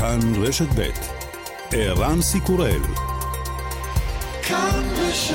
כאן 0.00 0.18
רשת 0.42 0.68
ב' 0.78 0.90
ערן 1.72 2.20
סיקורל 2.20 2.80
כאן 4.42 4.82
רשת 4.96 5.34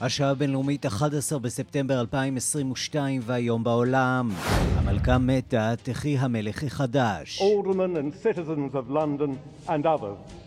השעה 0.00 0.30
הבינלאומית 0.30 0.86
11 0.86 1.38
בספטמבר 1.38 2.00
2022 2.00 3.20
והיום 3.24 3.64
בעולם. 3.64 4.30
המלכה 4.76 5.18
מתה, 5.18 5.74
תחי 5.82 6.18
המלך 6.18 6.62
החדש. 6.62 7.42
Aldermen 7.42 7.96
and 7.96 8.26
citizens 8.26 8.74
of 8.74 8.90
London 8.90 9.30
and 9.68 9.86
others 9.86 10.41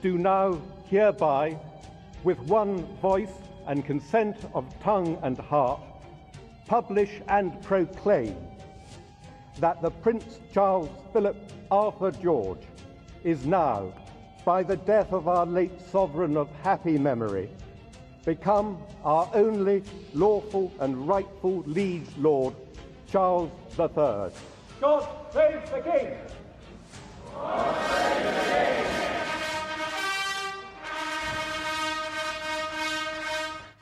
do 0.00 0.18
now 0.18 0.60
hereby 0.88 1.58
with 2.24 2.38
one 2.40 2.84
voice 2.96 3.32
and 3.66 3.84
consent 3.84 4.36
of 4.54 4.64
tongue 4.80 5.18
and 5.22 5.38
heart 5.38 5.80
publish 6.66 7.10
and 7.28 7.60
proclaim 7.62 8.36
that 9.58 9.82
the 9.82 9.90
Prince 9.90 10.38
Charles 10.52 10.90
Philip 11.12 11.36
Arthur 11.70 12.12
George 12.12 12.62
is 13.24 13.44
now, 13.44 13.92
by 14.44 14.62
the 14.62 14.76
death 14.76 15.12
of 15.12 15.26
our 15.26 15.46
late 15.46 15.80
sovereign 15.90 16.36
of 16.36 16.48
happy 16.62 16.96
memory, 16.98 17.50
become 18.24 18.78
our 19.02 19.28
only 19.34 19.82
lawful 20.14 20.72
and 20.80 21.08
rightful 21.08 21.62
liege 21.66 22.08
lord, 22.18 22.54
Charles 23.10 23.50
III. 23.78 24.30
God 24.80 25.08
save 25.32 25.70
the 25.70 25.80
King! 25.80 26.16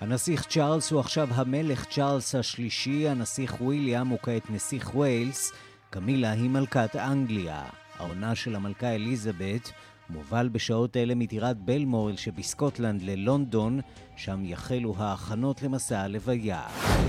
הנסיך 0.00 0.47
צ'ארלס 0.47 0.91
הוא 0.91 1.00
עכשיו 1.00 1.28
המלך 1.30 1.84
צ'ארלס 1.84 2.34
השלישי, 2.34 3.08
הנסיך 3.08 3.61
וויליאם 3.61 4.08
הוא 4.08 4.19
כעת 4.22 4.50
נסיך 4.50 4.94
ויילס, 4.94 5.53
קמילה 5.91 6.30
היא 6.30 6.50
מלכת 6.50 6.97
אנגליה. 6.97 7.62
העונה 7.98 8.34
של 8.34 8.56
המלכה 8.56 8.94
אליזבת 8.94 9.72
מובל 10.11 10.48
בשעות 10.53 10.97
אלה 10.97 11.14
מטירת 11.14 11.56
בלמורל 11.56 12.16
שבסקוטלנד 12.16 13.03
ללונדון, 13.03 13.80
שם 14.16 14.44
יחלו 14.44 14.94
ההכנות 14.98 15.62
למסע 15.62 16.00
הלוויה. 16.00 16.62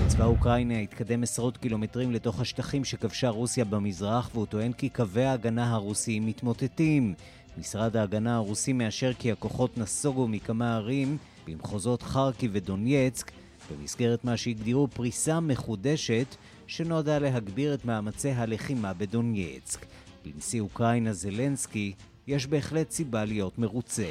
צבא 0.06 0.24
אוקראינה 0.24 0.78
התקדם 0.78 1.22
עשרות 1.22 1.56
קילומטרים 1.56 2.12
לתוך 2.12 2.40
השטחים 2.40 2.84
שכבשה 2.84 3.28
רוסיה 3.28 3.64
במזרח, 3.64 4.30
והוא 4.34 4.46
טוען 4.46 4.72
כי 4.72 4.88
קווי 4.88 5.24
ההגנה 5.24 5.74
הרוסיים 5.74 6.26
מתמוטטים. 6.26 7.14
משרד 7.58 7.96
ההגנה 7.96 8.36
הרוסי 8.36 8.72
מאשר 8.72 9.12
כי 9.18 9.32
הכוחות 9.32 9.78
נסוגו 9.78 10.28
מכמה 10.28 10.76
ערים 10.76 11.18
במחוזות 11.48 12.02
חרקי 12.02 12.48
ודונייצק 12.52 13.30
במסגרת 13.70 14.24
מה 14.24 14.36
שהגדירו 14.36 14.88
פריסה 14.88 15.40
מחודשת 15.40 16.36
שנועדה 16.66 17.18
להגביר 17.18 17.74
את 17.74 17.84
מאמצי 17.84 18.30
הלחימה 18.30 18.94
בדונייצק. 18.94 19.86
לנשיא 20.24 20.60
אוקראינה 20.60 21.12
זלנסקי 21.12 21.92
יש 22.26 22.46
בהחלט 22.46 22.90
סיבה 22.90 23.24
להיות 23.24 23.58
מרוצה. 23.58 24.06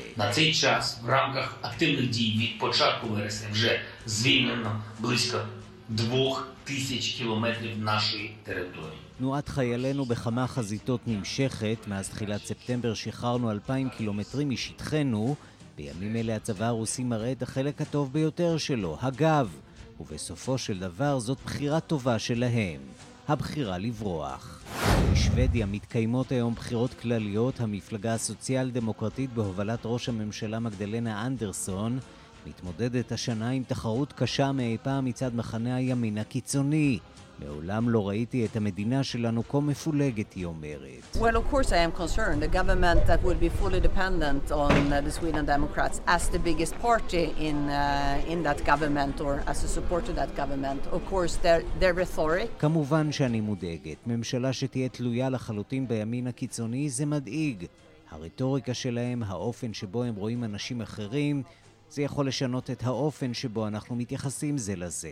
תנועת 9.17 9.49
חיילינו 9.49 10.05
בכמה 10.05 10.47
חזיתות 10.47 11.01
נמשכת, 11.07 11.77
מאז 11.88 12.09
תחילת 12.09 12.45
ספטמבר 12.45 12.94
שחררנו 12.94 13.51
2,000 13.51 13.89
קילומטרים 13.89 14.49
משטחנו, 14.49 15.35
בימים 15.78 16.16
אלה 16.16 16.36
הצבא 16.36 16.66
הרוסי 16.66 17.03
מראה 17.03 17.31
את 17.31 17.42
החלק 17.42 17.81
הטוב 17.81 18.14
ביותר 18.14 18.58
שלו, 18.58 18.97
הגב. 19.02 19.56
ובסופו 20.00 20.58
של 20.58 20.80
דבר 20.80 21.19
זאת 21.19 21.38
בחירה 21.46 21.79
טובה 21.79 22.19
שלהם. 22.19 22.81
הבחירה 23.28 23.78
לברוח. 23.78 24.63
בשוודיה 25.12 25.66
מתקיימות 25.66 26.31
היום 26.31 26.53
בחירות 26.53 26.94
כלליות, 26.94 27.59
המפלגה 27.62 28.13
הסוציאל 28.13 28.69
דמוקרטית 28.72 29.34
בהובלת 29.34 29.79
ראש 29.85 30.09
הממשלה 30.09 30.59
מגדלנה 30.59 31.25
אנדרסון 31.28 32.00
מתמודדת 32.47 33.12
השנה 33.12 33.50
עם 33.50 33.63
תחרות 33.63 34.13
קשה 34.13 34.51
מאי 34.51 34.78
פעם 34.84 35.06
מצד 35.06 35.35
מחנה 35.35 35.75
הימין 35.75 36.18
הקיצוני. 36.18 37.00
מעולם 37.46 37.90
לא 37.90 38.08
ראיתי 38.08 38.46
את 38.46 38.56
המדינה 38.56 39.03
שלנו 39.03 39.44
כה 39.48 39.59
מפולגת, 39.59 40.34
היא 40.34 40.46
אומרת. 40.46 41.16
Well, 41.16 41.36
of 41.36 41.53
course 41.53 41.72
I 41.72 41.81
am 41.88 41.92
concerned. 42.02 42.44
A 42.44 42.48
government 42.48 43.06
that 43.08 43.22
would 43.24 43.40
be 43.40 43.50
fully 43.62 43.80
dependent 43.80 44.52
on 44.52 44.94
uh, 44.94 45.02
the 45.02 45.12
Sweden 45.12 45.46
Democrats 45.46 46.02
as 46.08 46.30
the 46.30 46.40
biggest 46.50 46.74
party 46.88 47.25
in, 47.50 47.58
uh, 47.70 48.31
in 48.34 48.40
that 48.44 48.59
government 48.72 49.16
or 49.22 49.34
as 49.52 49.64
a 49.64 49.70
support 49.78 50.03
to 50.09 50.14
that 50.14 50.31
government. 50.42 50.81
Of 50.98 51.02
course, 51.12 51.34
their, 51.46 51.62
their 51.80 51.94
rhetoric... 51.94 52.50
כמובן 52.59 53.12
שאני 53.12 53.42
מודאגת. 53.42 53.98
ממשלה 54.08 54.54
שתהיה 54.54 54.90
תלויה 54.90 55.30
לחלוטין 55.30 55.88
בימין 55.88 56.28
הקיצוני 56.28 56.90
זה 56.90 57.06
מדאיג. 57.06 57.66
הרטוריקה 58.12 58.74
שלהם, 58.74 59.24
האופן 59.24 59.74
שבו 59.74 60.04
הם 60.04 60.16
רואים 60.16 60.44
אנשים 60.44 60.81
אחרים, 60.81 61.44
זה 61.90 62.02
יכול 62.02 62.28
לשנות 62.28 62.70
את 62.70 62.84
האופן 62.84 63.34
שבו 63.34 63.68
אנחנו 63.68 63.96
מתייחסים 63.96 64.58
זה 64.58 64.74
לזה. 64.75 65.09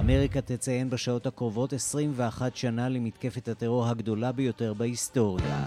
אמריקה 0.00 0.40
תציין 0.40 0.90
בשעות 0.90 1.26
הקרובות 1.26 1.72
21 1.72 2.56
שנה 2.56 2.88
למתקפת 2.88 3.48
הטרור 3.48 3.86
הגדולה 3.86 4.32
ביותר 4.32 4.74
בהיסטוריה. 4.74 5.64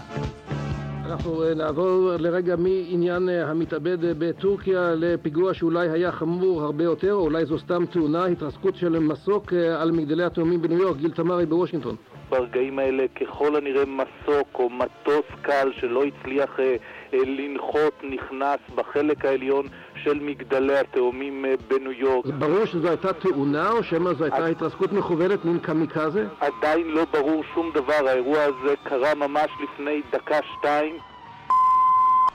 אנחנו 1.06 1.44
אה, 1.44 1.54
נעבור 1.54 2.12
לרגע 2.18 2.56
מעניין 2.56 3.28
אה, 3.28 3.50
המתאבד 3.50 4.04
אה, 4.04 4.12
בטורקיה 4.18 4.94
לפיגוע 4.96 5.54
שאולי 5.54 5.88
היה 5.88 6.12
חמור 6.12 6.62
הרבה 6.62 6.84
יותר, 6.84 7.12
או 7.12 7.20
אולי 7.20 7.46
זו 7.46 7.58
סתם 7.58 7.86
תאונה, 7.86 8.24
התרסקות 8.24 8.76
של 8.76 8.98
מסוק 8.98 9.52
על 9.52 9.90
מגדלי 9.90 10.24
התאומים 10.24 10.62
בניו 10.62 10.78
יורק, 10.78 10.96
גיל 10.96 11.10
תמרי 11.10 11.46
בוושינגטון. 11.46 11.96
ברגעים 12.30 12.78
האלה 12.78 13.04
ככל 13.20 13.56
הנראה 13.56 13.84
מסוק 13.84 14.48
או 14.54 14.70
מטוס 14.70 15.24
קל 15.42 15.72
שלא 15.80 16.04
הצליח 16.04 16.60
אה, 16.60 16.76
אה, 17.14 17.18
לנחות 17.24 17.94
נכנס 18.02 18.58
בחלק 18.74 19.24
העליון 19.24 19.66
של 20.04 20.18
מגדלי 20.20 20.78
התאומים 20.78 21.44
אה, 21.44 21.54
בניו 21.68 21.92
יורק. 21.92 22.26
ברור 22.26 22.64
שזו 22.64 22.88
הייתה 22.88 23.12
תאונה 23.12 23.70
או 23.70 23.84
שמא 23.84 24.12
זו 24.14 24.24
הייתה 24.24 24.46
התרסקות 24.46 24.92
מכוונת, 24.92 25.44
מין 25.44 25.58
קמיקזה? 25.58 26.26
עדיין 26.40 26.86
לא 26.88 27.04
ברור 27.12 27.42
שום 27.54 27.70
דבר, 27.74 28.08
האירוע 28.08 28.42
הזה 28.42 28.74
קרה 28.84 29.14
ממש 29.14 29.50
לפני 29.62 30.02
דקה-שתיים. 30.12 30.96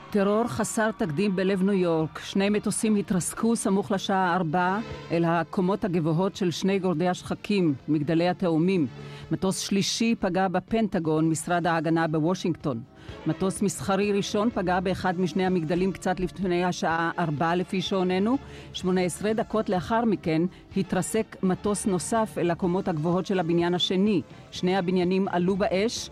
טרור 0.09 0.47
חסר 0.47 0.91
תקדים 0.91 1.35
בלב 1.35 1.63
ניו 1.63 1.73
יורק. 1.73 2.19
שני 2.19 2.49
מטוסים 2.49 2.95
התרסקו 2.95 3.55
סמוך 3.55 3.91
לשעה 3.91 4.35
ארבע 4.35 4.77
אל 5.11 5.23
הקומות 5.27 5.85
הגבוהות 5.85 6.35
של 6.35 6.51
שני 6.51 6.79
גורדי 6.79 7.07
השחקים, 7.07 7.73
מגדלי 7.87 8.29
התאומים. 8.29 8.87
מטוס 9.31 9.59
שלישי 9.59 10.15
פגע 10.19 10.47
בפנטגון, 10.47 11.29
משרד 11.29 11.67
ההגנה 11.67 12.07
בוושינגטון. 12.07 12.94
מטוס 13.27 13.61
מסחרי 13.61 14.11
ראשון 14.11 14.49
פגע 14.49 14.79
באחד 14.79 15.19
משני 15.19 15.45
המגדלים 15.45 15.91
קצת 15.91 16.19
לפני 16.19 16.63
השעה 16.63 17.11
ארבע 17.19 17.55
לפי 17.55 17.81
שעוננו. 17.81 18.37
שמונה 18.73 19.01
עשרה 19.01 19.33
דקות 19.33 19.69
לאחר 19.69 20.05
מכן 20.05 20.41
התרסק 20.77 21.35
מטוס 21.43 21.85
נוסף 21.85 22.35
אל 22.37 22.51
הקומות 22.51 22.87
הגבוהות 22.87 23.25
של 23.25 23.39
הבניין 23.39 23.73
השני. 23.73 24.21
שני 24.51 24.77
הבניינים 24.77 25.27
עלו 25.27 25.55
באש 25.55 26.09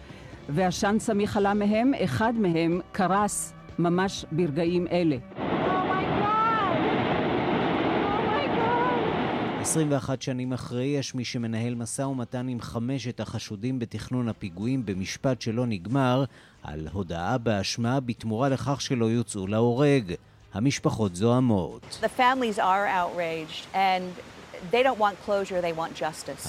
ועשן 0.49 0.95
סמיך 0.99 1.37
עלה 1.37 1.53
מהם, 1.53 1.91
אחד 2.03 2.33
מהם 2.35 2.81
קרס 2.91 3.53
ממש 3.79 4.25
ברגעים 4.31 4.87
אלה. 4.87 5.17
21 9.63 10.21
שנים 10.21 10.53
אחרי, 10.53 10.85
יש 10.85 11.15
מי 11.15 11.25
שמנהל 11.25 11.75
משא 11.75 12.01
ומתן 12.01 12.47
עם 12.47 12.61
חמשת 12.61 13.19
החשודים 13.19 13.79
בתכנון 13.79 14.29
הפיגועים 14.29 14.85
במשפט 14.85 15.41
שלא 15.41 15.65
נגמר, 15.65 16.23
על 16.63 16.87
הודאה 16.93 17.37
באשמה 17.37 17.99
בתמורה 17.99 18.49
לכך 18.49 18.81
שלא 18.81 19.05
יוצאו 19.05 19.47
להורג. 19.47 20.13
המשפחות 20.53 21.15
זוהמות. 21.15 21.99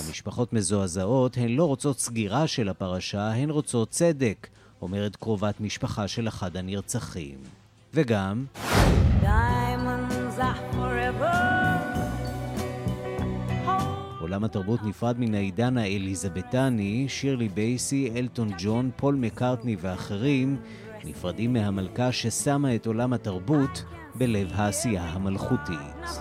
המשפחות 0.06 0.52
מזועזעות, 0.52 1.36
הן 1.36 1.48
לא 1.48 1.64
רוצות 1.64 1.98
סגירה 2.00 2.46
של 2.46 2.68
הפרשה, 2.68 3.28
הן 3.28 3.50
רוצות 3.50 3.90
צדק, 3.90 4.46
אומרת 4.82 5.16
קרובת 5.16 5.60
משפחה 5.60 6.08
של 6.08 6.28
אחד 6.28 6.56
הנרצחים. 6.56 7.38
וגם... 7.94 8.44
Diamonds 9.22 9.73
עולם 14.24 14.44
התרבות 14.44 14.80
נפרד 14.82 15.16
מן 15.18 15.34
העידן 15.34 15.78
האליזבתני, 15.78 17.06
שירלי 17.08 17.48
בייסי, 17.48 18.12
אלטון 18.16 18.50
ג'ון, 18.58 18.90
פול 18.96 19.14
מקארטני 19.14 19.76
ואחרים 19.80 20.56
נפרדים 21.04 21.52
מהמלכה 21.52 22.12
ששמה 22.12 22.74
את 22.74 22.86
עולם 22.86 23.12
התרבות 23.12 23.84
בלב 24.14 24.52
העשייה 24.54 25.02
המלכותית. 25.02 26.20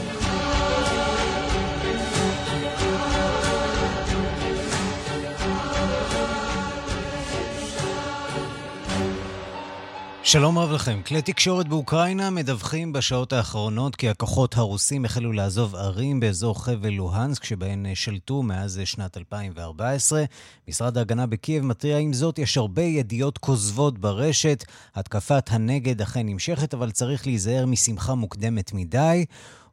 שלום 10.31 10.57
רב 10.57 10.71
לכם. 10.71 11.01
כלי 11.05 11.21
תקשורת 11.21 11.67
באוקראינה 11.67 12.29
מדווחים 12.29 12.93
בשעות 12.93 13.33
האחרונות 13.33 13.95
כי 13.95 14.09
הכוחות 14.09 14.57
הרוסים 14.57 15.05
החלו 15.05 15.31
לעזוב 15.31 15.75
ערים 15.75 16.19
באזור 16.19 16.63
חבל 16.63 16.89
לוהנסק, 16.89 17.43
שבהן 17.43 17.85
שלטו 17.93 18.43
מאז 18.43 18.81
שנת 18.85 19.17
2014. 19.17 20.23
משרד 20.67 20.97
ההגנה 20.97 21.27
בקייב 21.27 21.65
מתריע 21.65 21.97
עם 21.97 22.13
זאת, 22.13 22.39
יש 22.39 22.57
הרבה 22.57 22.81
ידיעות 22.81 23.37
כוזבות 23.37 23.99
ברשת. 23.99 24.63
התקפת 24.95 25.49
הנגד 25.51 26.01
אכן 26.01 26.25
נמשכת, 26.25 26.73
אבל 26.73 26.91
צריך 26.91 27.27
להיזהר 27.27 27.65
משמחה 27.65 28.15
מוקדמת 28.15 28.73
מדי. 28.73 29.25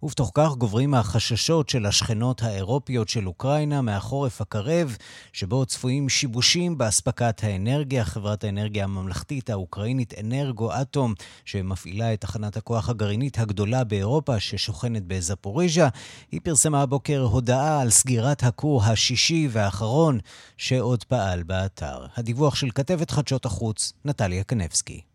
ובתוך 0.03 0.31
כך 0.35 0.53
גוברים 0.53 0.95
החששות 0.95 1.69
של 1.69 1.87
השכנות 1.87 2.43
האירופיות 2.43 3.09
של 3.09 3.29
אוקראינה 3.29 3.83
מהחורף 3.83 4.41
הקרב, 4.41 4.97
שבו 5.33 5.67
צפויים 5.67 6.09
שיבושים 6.09 6.79
באספקת 6.79 7.45
האנרגיה. 7.45 8.05
חברת 8.05 8.45
האנרגיה 8.45 8.85
הממלכתית 8.85 9.50
האוקראינית 9.50 10.15
אנרגו-אטום, 10.21 11.15
שמפעילה 11.45 12.15
את 12.15 12.21
תחנת 12.21 12.56
הכוח 12.56 12.89
הגרעינית 12.89 13.39
הגדולה 13.39 13.85
באירופה, 13.85 14.41
ששוכנת 14.41 15.03
בזפוריז'ה, 15.06 15.89
היא 16.33 16.41
פרסמה 16.44 16.83
הבוקר 16.83 17.21
הודעה 17.21 17.81
על 17.81 17.91
סגירת 17.91 18.43
הכור 18.43 18.85
השישי 18.85 19.49
והאחרון 19.51 20.19
שעוד 20.56 21.05
פעל 21.05 21.43
באתר. 21.43 22.06
הדיווח 22.17 22.55
של 22.55 22.71
כתבת 22.75 23.11
חדשות 23.11 23.47
החוץ, 23.47 23.93
נטליה 24.05 24.44
קנבסקי. 24.44 25.07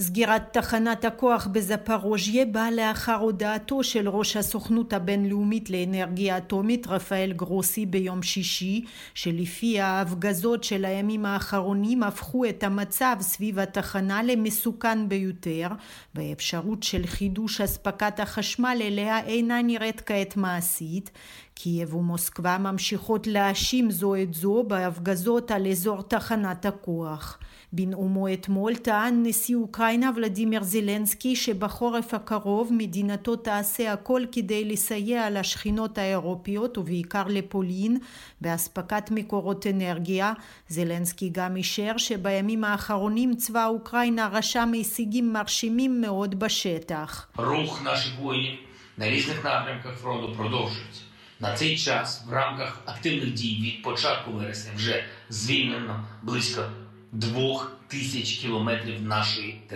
סגירת 0.00 0.42
תחנת 0.52 1.04
הכוח 1.04 1.46
בזפרוז'יה 1.52 2.46
באה 2.46 2.70
לאחר 2.70 3.14
הודעתו 3.14 3.84
של 3.84 4.08
ראש 4.08 4.36
הסוכנות 4.36 4.92
הבינלאומית 4.92 5.70
לאנרגיה 5.70 6.38
אטומית 6.38 6.86
רפאל 6.86 7.32
גרוסי 7.36 7.86
ביום 7.86 8.22
שישי, 8.22 8.84
שלפי 9.14 9.80
ההפגזות 9.80 10.64
של 10.64 10.84
הימים 10.84 11.26
האחרונים 11.26 12.02
הפכו 12.02 12.44
את 12.44 12.62
המצב 12.64 13.16
סביב 13.20 13.58
התחנה 13.58 14.22
למסוכן 14.22 15.08
ביותר, 15.08 15.68
והאפשרות 16.14 16.82
של 16.82 17.06
חידוש 17.06 17.60
אספקת 17.60 18.20
החשמל 18.20 18.78
אליה 18.80 19.20
אינה 19.20 19.62
נראית 19.62 20.00
כעת 20.00 20.36
מעשית, 20.36 21.10
קייב 21.54 21.94
ומוסקבה 21.94 22.58
ממשיכות 22.58 23.26
להאשים 23.26 23.90
זו 23.90 24.14
את 24.16 24.34
זו 24.34 24.64
בהפגזות 24.68 25.50
על 25.50 25.66
אזור 25.66 26.02
תחנת 26.02 26.66
הכוח. 26.66 27.38
בנאומו 27.73 28.33
אתמול 28.33 28.75
טען 28.75 29.23
נשיא 29.25 29.55
אוקראינה 29.55 30.11
ולדימיר 30.15 30.63
זלנסקי 30.63 31.35
שבחורף 31.35 32.13
הקרוב 32.13 32.73
מדינתו 32.73 33.35
תעשה 33.35 33.93
הכל 33.93 34.21
כדי 34.31 34.65
לסייע 34.65 35.29
לשכינות 35.29 35.97
האירופיות 35.97 36.77
ובעיקר 36.77 37.23
לפולין 37.27 37.97
באספקת 38.41 39.11
מקורות 39.11 39.67
אנרגיה. 39.67 40.33
זלנסקי 40.67 41.29
גם 41.29 41.55
אישר 41.55 41.97
שבימים 41.97 42.63
האחרונים 42.63 43.35
צבא 43.35 43.67
אוקראינה 43.67 44.29
רשם 44.33 44.69
הישגים 44.73 45.33
מרשימים 45.33 46.01
מאוד 46.01 46.39
בשטח. 46.39 47.27
רוח 47.37 47.83
наших 47.83 48.19
воїнів 48.19 48.59
на 48.97 49.09
різних 49.09 49.43
напрямках 49.43 49.95
фронту 50.01 50.35
продовжується. 50.35 51.01
На 51.39 51.53
цей 51.53 51.77
час 51.77 52.23
в 52.27 52.33
рамках 52.33 52.81
активних 52.85 53.33
дій 53.33 53.59
від 53.61 53.83
початку 53.83 54.31
вересня 54.31 54.71
вже 54.75 55.03
звільнено 55.29 56.05
близько 56.23 56.69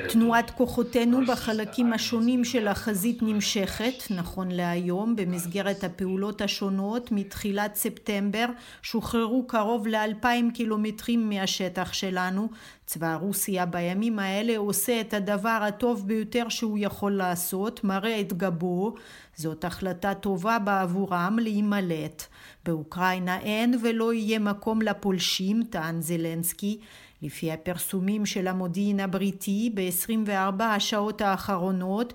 תנועת 0.09 0.51
כוחותינו 0.51 1.27
בחלקים 1.27 1.93
השונים 1.93 2.45
של 2.45 2.69
החזית 2.69 3.23
נמשכת, 3.23 4.11
נכון 4.11 4.51
להיום, 4.51 5.17
במסגרת 5.17 5.85
הפעולות 5.85 6.41
השונות 6.41 7.13
מתחילת 7.13 7.75
ספטמבר 7.75 8.47
שוחררו 8.83 9.47
קרוב 9.47 9.87
לאלפיים 9.87 10.51
קילומטרים 10.51 11.29
מהשטח 11.29 11.93
שלנו. 11.93 12.49
צבא 12.87 13.15
רוסיה 13.15 13.67
בימים 13.67 14.19
האלה 14.19 14.57
עושה 14.57 15.01
את 15.01 15.15
הדבר 15.15 15.59
הטוב 15.69 16.07
ביותר 16.07 16.49
שהוא 16.49 16.79
יכול 16.81 17.13
לעשות, 17.13 17.85
מראה 17.85 18.21
את 18.21 18.33
גבו. 18.33 18.95
זאת 19.37 19.65
החלטה 19.65 20.15
טובה 20.15 20.59
בעבורם 20.59 21.39
להימלט. 21.43 22.23
באוקראינה 22.65 23.39
אין 23.41 23.79
ולא 23.83 24.13
יהיה 24.13 24.39
מקום 24.39 24.83
לפולשים, 24.83 25.63
טען 25.71 26.01
זלנסקי. 26.01 26.79
לפי 27.25 27.53
הפרסומים 27.53 28.26
של 28.26 28.47
המודיעין 28.47 29.00
הבריטי 29.00 29.71
ב-24 29.75 30.62
השעות 30.62 31.21
האחרונות 31.21 32.12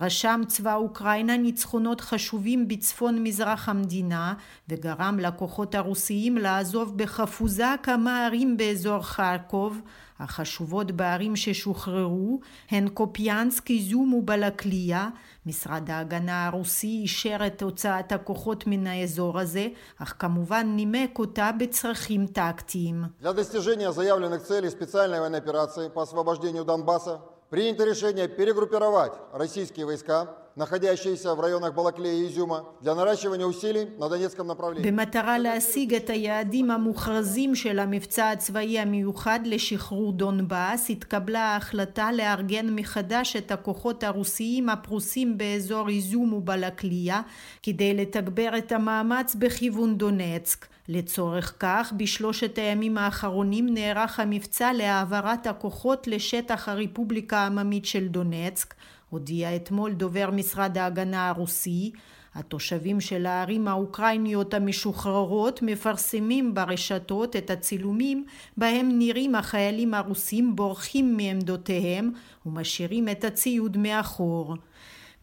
רשם 0.00 0.40
צבא 0.46 0.74
אוקראינה 0.74 1.36
ניצחונות 1.36 2.00
חשובים 2.00 2.68
בצפון 2.68 3.22
מזרח 3.22 3.68
המדינה 3.68 4.34
וגרם 4.68 5.18
לכוחות 5.20 5.74
הרוסיים 5.74 6.38
לעזוב 6.38 6.98
בחפוזה 6.98 7.74
כמה 7.82 8.26
ערים 8.26 8.56
באזור 8.56 9.02
חרקוב 9.02 9.80
החשובות 10.18 10.90
בערים 10.90 11.36
ששוחררו 11.36 12.40
הן 12.70 12.88
קופיאנסק, 12.88 13.70
איזום 13.70 14.14
ובלקליה. 14.14 15.08
משרד 15.46 15.90
ההגנה 15.90 16.46
הרוסי 16.46 17.00
אישר 17.02 17.36
את 17.46 17.62
הוצאת 17.62 18.12
הכוחות 18.12 18.66
מן 18.66 18.86
האזור 18.86 19.40
הזה, 19.40 19.68
אך 19.98 20.14
כמובן 20.18 20.66
נימק 20.76 21.18
אותה 21.18 21.50
בצרכים 21.58 22.26
טקטיים. 22.26 23.04
Для 23.20 23.32
достижения 23.32 23.92
заявленных 23.92 24.42
целей 24.42 24.70
специальной 24.70 25.20
военной 25.20 25.38
операции 25.38 25.88
по 25.88 26.02
освобождению 26.02 26.64
Донбасса 26.64 27.20
Принято 27.49 27.83
решение 27.83 28.27
перегруппировать 28.27 29.13
российские 29.33 29.85
войска 29.85 30.35
находящиеся 30.58 31.34
в 31.34 31.40
районах 31.40 31.74
Балаклея 31.74 32.14
и 32.14 32.26
Изюма, 32.26 32.64
для 32.80 32.94
наращивания 32.94 33.46
усилий 33.46 33.86
на 33.98 34.08
Донецком 34.08 34.46
направлении. 34.46 34.90
במטרה 34.90 35.38
להשיג 35.38 35.94
את 35.94 36.10
היעדים 36.10 36.70
המוכרזים 36.70 37.54
של 37.54 37.78
המבצע 37.78 38.30
הצבאי 38.30 38.78
המיוחד 38.78 39.40
לשחרור 39.44 40.12
דונבאס, 40.12 40.90
התקבלה 40.90 41.40
ההחלטה 41.40 42.12
לארגן 42.12 42.66
מחדש 42.70 43.36
את 43.36 43.50
הכוחות 43.50 44.04
הרוסיים 44.04 44.68
הפרוסים 44.68 45.38
באזור 45.38 45.88
איזום 45.88 46.32
ובלקליה, 46.32 47.22
כדי 47.62 47.94
לתגבר 47.94 48.58
את 48.58 48.72
המאמץ 48.72 49.34
בכיוון 49.34 49.98
דונצק. 49.98 50.66
לצורך 50.88 51.54
כך, 51.60 51.92
בשלושת 51.96 52.58
הימים 52.58 52.98
האחרונים 52.98 53.74
נערך 53.74 54.20
המבצע 54.20 54.72
להעברת 54.72 55.46
הכוחות 55.46 56.06
לשטח 56.06 56.68
הרפובליקה 56.68 57.38
העממית 57.38 57.84
של 57.84 58.08
דונצק, 58.08 58.74
הודיע 59.09 59.55
אתמול 59.55 59.93
דובר 59.93 60.29
משרד 60.31 60.77
ההגנה 60.77 61.29
הרוסי, 61.29 61.91
התושבים 62.35 63.01
של 63.01 63.25
הערים 63.25 63.67
האוקראיניות 63.67 64.53
המשוחררות 64.53 65.61
מפרסמים 65.61 66.53
ברשתות 66.53 67.35
את 67.35 67.49
הצילומים 67.49 68.25
בהם 68.57 68.89
נראים 68.99 69.35
החיילים 69.35 69.93
הרוסים 69.93 70.55
בורחים 70.55 71.17
מעמדותיהם 71.17 72.11
ומשאירים 72.45 73.09
את 73.09 73.23
הציוד 73.23 73.77
מאחור. 73.77 74.55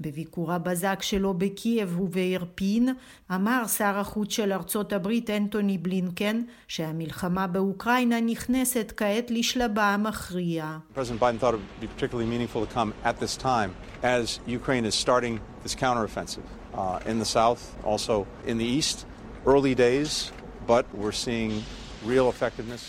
בביקור 0.00 0.52
הבזק 0.52 1.02
שלו 1.02 1.34
בקייב 1.34 2.00
ובאירפין 2.00 2.88
אמר 3.34 3.66
שר 3.66 3.98
החוץ 3.98 4.32
של 4.32 4.52
ארצות 4.52 4.92
הברית 4.92 5.30
אנטוני 5.30 5.78
בלינקן 5.78 6.42
שהמלחמה 6.68 7.46
באוקראינה 7.46 8.20
נכנסת 8.20 8.92
כעת 8.96 9.30
לשלבה 9.30 9.84
המכריע. 9.84 10.78
Uh, 16.76 17.24
south, 17.24 17.74
east. 18.60 19.06
Early 19.46 19.74
days, 19.74 20.30
but 20.66 20.84
we're 20.92 21.12
seeing 21.12 21.62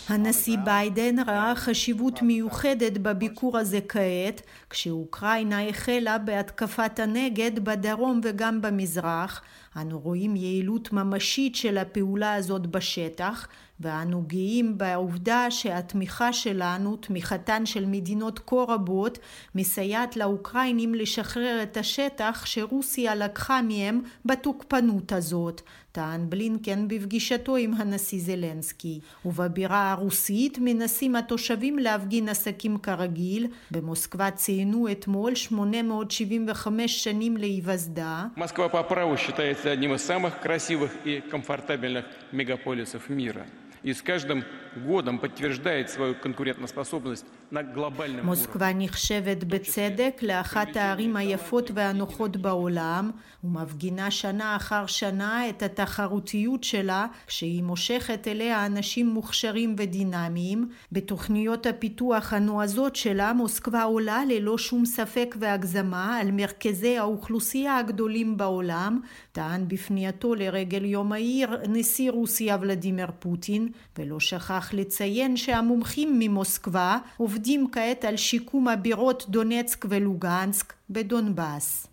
הנשיא 0.08 0.56
ביידן 0.64 1.16
ראה 1.26 1.52
חשיבות 1.56 2.22
מיוחדת 2.22 2.98
בביקור 2.98 3.58
הזה 3.58 3.80
כעת, 3.88 4.42
כשאוקראינה 4.70 5.68
החלה 5.68 6.18
בהתקפת 6.18 6.98
הנגד 6.98 7.64
בדרום 7.64 8.20
וגם 8.24 8.60
במזרח. 8.62 9.42
אנו 9.76 9.98
רואים 9.98 10.36
יעילות 10.36 10.92
ממשית 10.92 11.56
של 11.56 11.78
הפעולה 11.78 12.34
הזאת 12.34 12.66
בשטח, 12.66 13.48
ואנו 13.80 14.22
גאים 14.26 14.78
בעובדה 14.78 15.50
שהתמיכה 15.50 16.32
שלנו, 16.32 16.96
תמיכתן 16.96 17.66
של 17.66 17.86
מדינות 17.86 18.40
כה 18.46 18.64
רבות, 18.68 19.18
מסייעת 19.54 20.16
לאוקראינים 20.16 20.94
לשחרר 20.94 21.62
את 21.62 21.76
השטח 21.76 22.42
שרוסיה 22.46 23.14
לקחה 23.14 23.62
מהם 23.62 24.00
בתוקפנות 24.24 25.12
הזאת, 25.12 25.62
טען 25.97 26.29
בלינקן 26.29 26.87
בפגישתו 26.87 27.55
עם 27.55 27.73
הנשיא 27.73 28.19
זלנסקי. 28.21 28.99
ובבירה 29.25 29.91
הרוסית 29.91 30.57
מנסים 30.61 31.15
התושבים 31.15 31.79
להפגין 31.79 32.29
עסקים 32.29 32.77
כרגיל. 32.77 33.47
במוסקבה 33.71 34.31
ציינו 34.31 34.91
אתמול 34.91 35.35
875 35.35 37.03
שנים 37.03 37.37
להיווסדה. 37.37 38.25
Москва 38.35 38.69
по 38.69 38.83
праву 38.83 39.17
считается 39.17 39.71
одним 39.71 39.93
из 39.93 40.01
самых 40.03 40.39
красивых 40.39 40.91
и 41.05 41.21
комфортабельных 41.31 42.05
мегаполисов 42.31 43.09
мира. 43.09 43.45
И 43.83 43.93
с 43.93 44.01
каждым 44.01 44.43
годом 44.75 45.19
подтверждает 45.19 45.89
свою 45.89 46.15
конкурентоспособность 46.15 47.25
на 47.51 47.63
глобальном 47.63 48.25
מוסקבה 48.25 48.73
נחשבת 48.73 49.43
בצדק 49.43 50.19
לאחת 50.21 50.75
הערים 50.75 51.15
היפות 51.15 51.71
והנוחות 51.73 52.37
בעולם, 52.37 53.11
ומפגינה 53.43 54.11
שנה 54.11 54.55
אחר 54.55 54.85
שנה 54.85 55.49
את 55.49 55.63
התחרותיות 55.63 56.63
שלה, 56.63 57.05
כשהיא 57.27 57.63
מושכת 57.63 58.27
אליה 58.27 58.65
אנשים 58.65 59.07
מוכשרים 59.07 59.75
ודינמיים. 59.77 60.69
בתוכניות 60.91 61.65
הפיתוח 61.65 62.33
הנועזות 62.33 62.95
שלה, 62.95 63.33
מוסקבה 63.33 63.83
עולה 63.83 64.23
ללא 64.27 64.57
שום 64.57 64.85
ספק 64.85 65.35
והגזמה 65.39 66.17
על 66.17 66.31
מרכזי 66.31 66.97
האוכלוסייה 66.97 67.77
הגדולים 67.77 68.37
בעולם, 68.37 68.99
טען 69.31 69.67
בפנייתו 69.67 70.35
לרגל 70.35 70.85
יום 70.85 71.11
העיר 71.11 71.49
נשיא 71.69 72.11
רוסיה 72.11 72.57
ולדימיר 72.61 73.07
פוטין, 73.19 73.69
ולא 73.97 74.19
שכח 74.19 74.66
לציין 74.74 75.36
שהמומחים 75.36 76.18
ממוסקבה 76.18 76.98
עובדים 77.16 77.68
כעת 77.72 78.04
על 78.04 78.16
שיקום 78.16 78.68
הבירות 78.68 79.26
דונצק 79.28 79.86
ולוגנסק 79.88 80.72
בדונבאס. 80.90 81.86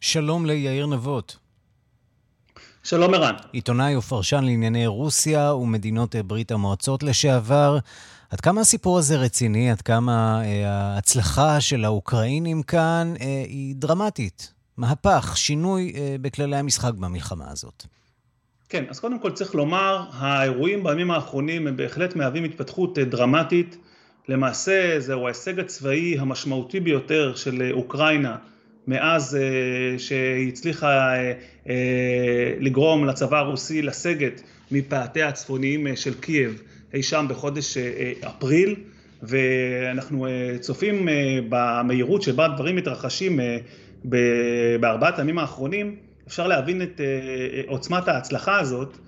שלום 0.00 0.46
ליאיר 0.46 0.86
נבות. 0.86 1.36
שלום 2.84 3.14
ערן. 3.14 3.34
עיתונאי 3.52 3.96
ופרשן 3.96 4.44
לענייני 4.44 4.86
רוסיה 4.86 5.54
ומדינות 5.54 6.16
ברית 6.16 6.50
המועצות 6.50 7.02
לשעבר. 7.02 7.78
עד 8.30 8.40
כמה 8.40 8.60
הסיפור 8.60 8.98
הזה 8.98 9.16
רציני? 9.16 9.70
עד 9.70 9.80
כמה 9.82 10.42
אה, 10.44 10.70
ההצלחה 10.70 11.60
של 11.60 11.84
האוקראינים 11.84 12.62
כאן 12.62 13.14
אה, 13.20 13.44
היא 13.46 13.76
דרמטית? 13.76 14.52
מהפך, 14.76 15.32
שינוי 15.36 15.92
אה, 15.96 16.16
בכללי 16.20 16.56
המשחק 16.56 16.94
במלחמה 16.94 17.50
הזאת. 17.50 17.86
כן, 18.68 18.84
אז 18.88 19.00
קודם 19.00 19.18
כל 19.18 19.30
צריך 19.30 19.54
לומר, 19.54 20.04
האירועים 20.12 20.84
בימים 20.84 21.10
האחרונים 21.10 21.66
הם 21.66 21.76
בהחלט 21.76 22.16
מהווים 22.16 22.44
התפתחות 22.44 22.98
דרמטית. 22.98 23.76
למעשה 24.28 25.00
זהו 25.00 25.24
ההישג 25.24 25.60
הצבאי 25.60 26.18
המשמעותי 26.18 26.80
ביותר 26.80 27.34
של 27.34 27.70
אוקראינה 27.72 28.36
מאז 28.86 29.36
אה, 29.36 29.98
שהיא 29.98 30.48
הצליחה 30.48 31.16
אה, 31.16 31.32
אה, 31.68 32.54
לגרום 32.60 33.04
לצבא 33.04 33.38
הרוסי 33.38 33.82
לסגת 33.82 34.42
מפאתיה 34.70 35.28
הצפוניים 35.28 35.96
של 35.96 36.20
קייב 36.20 36.62
אי 36.94 37.02
שם 37.02 37.26
בחודש 37.28 37.76
אפריל 38.26 38.74
ואנחנו 39.22 40.26
צופים 40.60 41.08
במהירות 41.48 42.22
שבה 42.22 42.44
הדברים 42.44 42.76
מתרחשים 42.76 43.40
בארבעת 44.80 45.18
הימים 45.18 45.38
האחרונים 45.38 45.96
אפשר 46.28 46.46
להבין 46.46 46.82
את 46.82 47.00
עוצמת 47.66 48.08
ההצלחה 48.08 48.60
הזאת. 48.60 48.98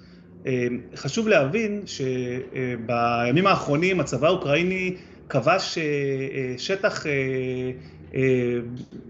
חשוב 0.96 1.28
להבין 1.28 1.82
שבימים 1.86 3.46
האחרונים 3.46 4.00
הצבא 4.00 4.26
האוקראיני 4.26 4.96
כבש 5.28 5.78
שטח 6.58 7.06
אה, 8.14 8.20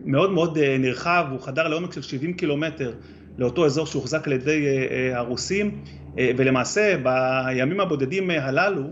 מאוד 0.04 0.32
מאוד 0.32 0.58
אה, 0.58 0.76
נרחב, 0.78 1.26
הוא 1.30 1.40
חדר 1.40 1.68
לעומק 1.68 1.92
של 1.92 2.02
70 2.02 2.32
קילומטר 2.32 2.92
לאותו 3.38 3.66
אזור 3.66 3.86
שהוחזק 3.86 4.26
על 4.26 4.32
ידי 4.32 4.66
אה, 4.66 5.18
הרוסים, 5.18 5.84
ולמעשה 6.16 6.96
בימים 7.02 7.80
הבודדים 7.80 8.30
הללו 8.30 8.82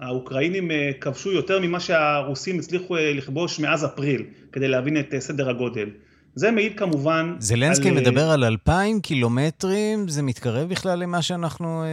האוקראינים 0.00 0.70
כבשו 1.00 1.32
יותר 1.32 1.60
ממה 1.60 1.80
שהרוסים 1.80 2.58
הצליחו 2.58 2.96
לכבוש 2.96 3.60
מאז 3.60 3.84
אפריל, 3.84 4.22
כדי 4.52 4.68
להבין 4.68 5.00
את 5.00 5.14
סדר 5.18 5.50
הגודל. 5.50 5.88
זה 6.34 6.50
מעיד 6.50 6.78
כמובן... 6.78 7.36
זלנסקי 7.38 7.88
על... 7.88 7.94
מדבר 7.94 8.30
על 8.30 8.44
אלפיים 8.44 9.00
קילומטרים, 9.00 10.08
זה 10.08 10.22
מתקרב 10.22 10.68
בכלל 10.68 10.98
למה 10.98 11.22
שאנחנו 11.22 11.84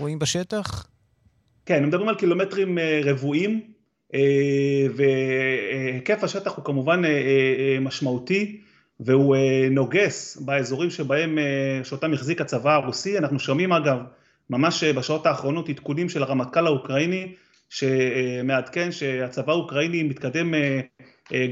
רואים 0.00 0.18
בשטח? 0.18 0.86
כן, 1.66 1.86
מדברים 1.86 2.08
על 2.08 2.14
קילומטרים 2.14 2.78
רבועים, 3.04 3.60
אה, 4.14 4.86
והיקף 4.94 6.24
השטח 6.24 6.56
הוא 6.56 6.64
כמובן 6.64 7.04
אה, 7.04 7.10
אה, 7.10 7.80
משמעותי 7.80 8.60
והוא 9.00 9.36
נוגס 9.70 10.36
באזורים 10.36 10.90
שבהם, 10.90 11.38
שאותם 11.84 12.12
החזיק 12.12 12.40
הצבא 12.40 12.74
הרוסי, 12.74 13.18
אנחנו 13.18 13.38
שומעים 13.38 13.72
אגב 13.72 13.98
ממש 14.50 14.84
בשעות 14.84 15.26
האחרונות 15.26 15.68
עדכונים 15.68 16.08
של 16.08 16.22
הרמטכ"ל 16.22 16.66
האוקראיני 16.66 17.34
שמעדכן 17.70 18.92
שהצבא 18.92 19.52
האוקראיני 19.52 20.02
מתקדם 20.02 20.54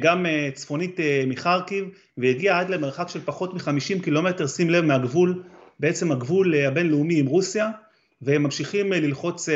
גם 0.00 0.26
צפונית 0.54 1.00
מחרקיב 1.26 1.85
והגיע 2.18 2.58
עד 2.58 2.70
למרחק 2.70 3.08
של 3.08 3.20
פחות 3.25 3.54
מ-50 3.54 4.02
קילומטר, 4.02 4.47
שים 4.47 4.70
לב, 4.70 4.85
מהגבול, 4.85 5.42
בעצם 5.80 6.12
הגבול 6.12 6.54
הבינלאומי 6.54 7.20
עם 7.20 7.26
רוסיה 7.26 7.70
והם 8.23 8.42
ממשיכים 8.42 8.92
ללחוץ, 8.92 9.49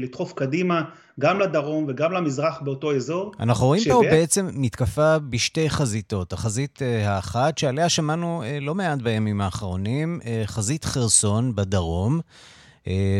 לדחוף 0.00 0.32
קדימה 0.32 0.82
גם 1.20 1.40
לדרום 1.40 1.84
וגם 1.88 2.12
למזרח 2.12 2.60
באותו 2.62 2.96
אזור. 2.96 3.32
אנחנו 3.40 3.66
רואים 3.66 3.82
שבא... 3.82 3.94
פה 3.94 4.02
בעצם 4.02 4.48
מתקפה 4.52 5.18
בשתי 5.18 5.70
חזיתות. 5.70 6.32
החזית 6.32 6.82
אה, 6.82 7.14
האחת, 7.14 7.58
שעליה 7.58 7.88
שמענו 7.88 8.42
אה, 8.42 8.58
לא 8.60 8.74
מעט 8.74 8.98
בימים 8.98 9.40
האחרונים, 9.40 10.20
אה, 10.26 10.42
חזית 10.46 10.84
חרסון 10.84 11.54
בדרום. 11.54 12.20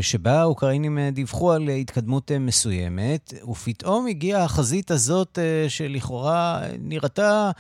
שבה 0.01 0.41
האוקראינים 0.41 0.99
דיווחו 1.13 1.53
על 1.53 1.69
התקדמות 1.69 2.31
מסוימת, 2.33 3.35
ופתאום 3.51 4.07
הגיעה 4.07 4.45
החזית 4.45 4.91
הזאת 4.91 5.39
שלכאורה 5.69 6.61
נראתה 6.79 7.51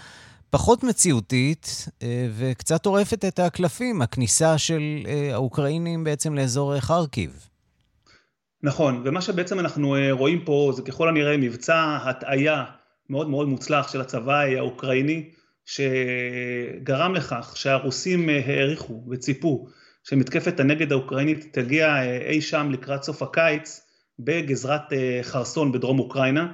פחות 0.50 0.84
מציאותית 0.84 1.88
וקצת 2.36 2.86
עורפת 2.86 3.24
את 3.24 3.38
הקלפים, 3.38 4.02
הכניסה 4.02 4.58
של 4.58 4.82
האוקראינים 5.32 6.04
בעצם 6.04 6.34
לאזור 6.34 6.80
חרקיב. 6.80 7.48
נכון, 8.62 9.02
ומה 9.04 9.20
שבעצם 9.20 9.60
אנחנו 9.60 9.96
אה, 9.96 10.12
רואים 10.12 10.44
פה 10.44 10.72
זה 10.76 10.82
ככל 10.82 11.08
הנראה 11.08 11.36
מבצע 11.36 11.98
הטעיה 12.04 12.64
מאוד 13.10 13.28
מאוד 13.28 13.48
מוצלח 13.48 13.92
של 13.92 14.00
הצבא 14.00 14.40
האוקראיני, 14.40 15.30
שגרם 15.64 17.14
לכך 17.14 17.52
שהרוסים 17.56 18.30
אה, 18.30 18.40
העריכו 18.46 19.04
וציפו 19.10 19.66
שמתקפת 20.04 20.60
הנגד 20.60 20.92
האוקראינית 20.92 21.48
תגיע 21.52 21.86
אה, 21.86 22.16
אי 22.16 22.40
שם 22.40 22.70
לקראת 22.72 23.02
סוף 23.02 23.22
הקיץ 23.22 23.86
בגזרת 24.18 24.92
חרסון 25.22 25.72
בדרום 25.72 25.98
אוקראינה, 25.98 26.52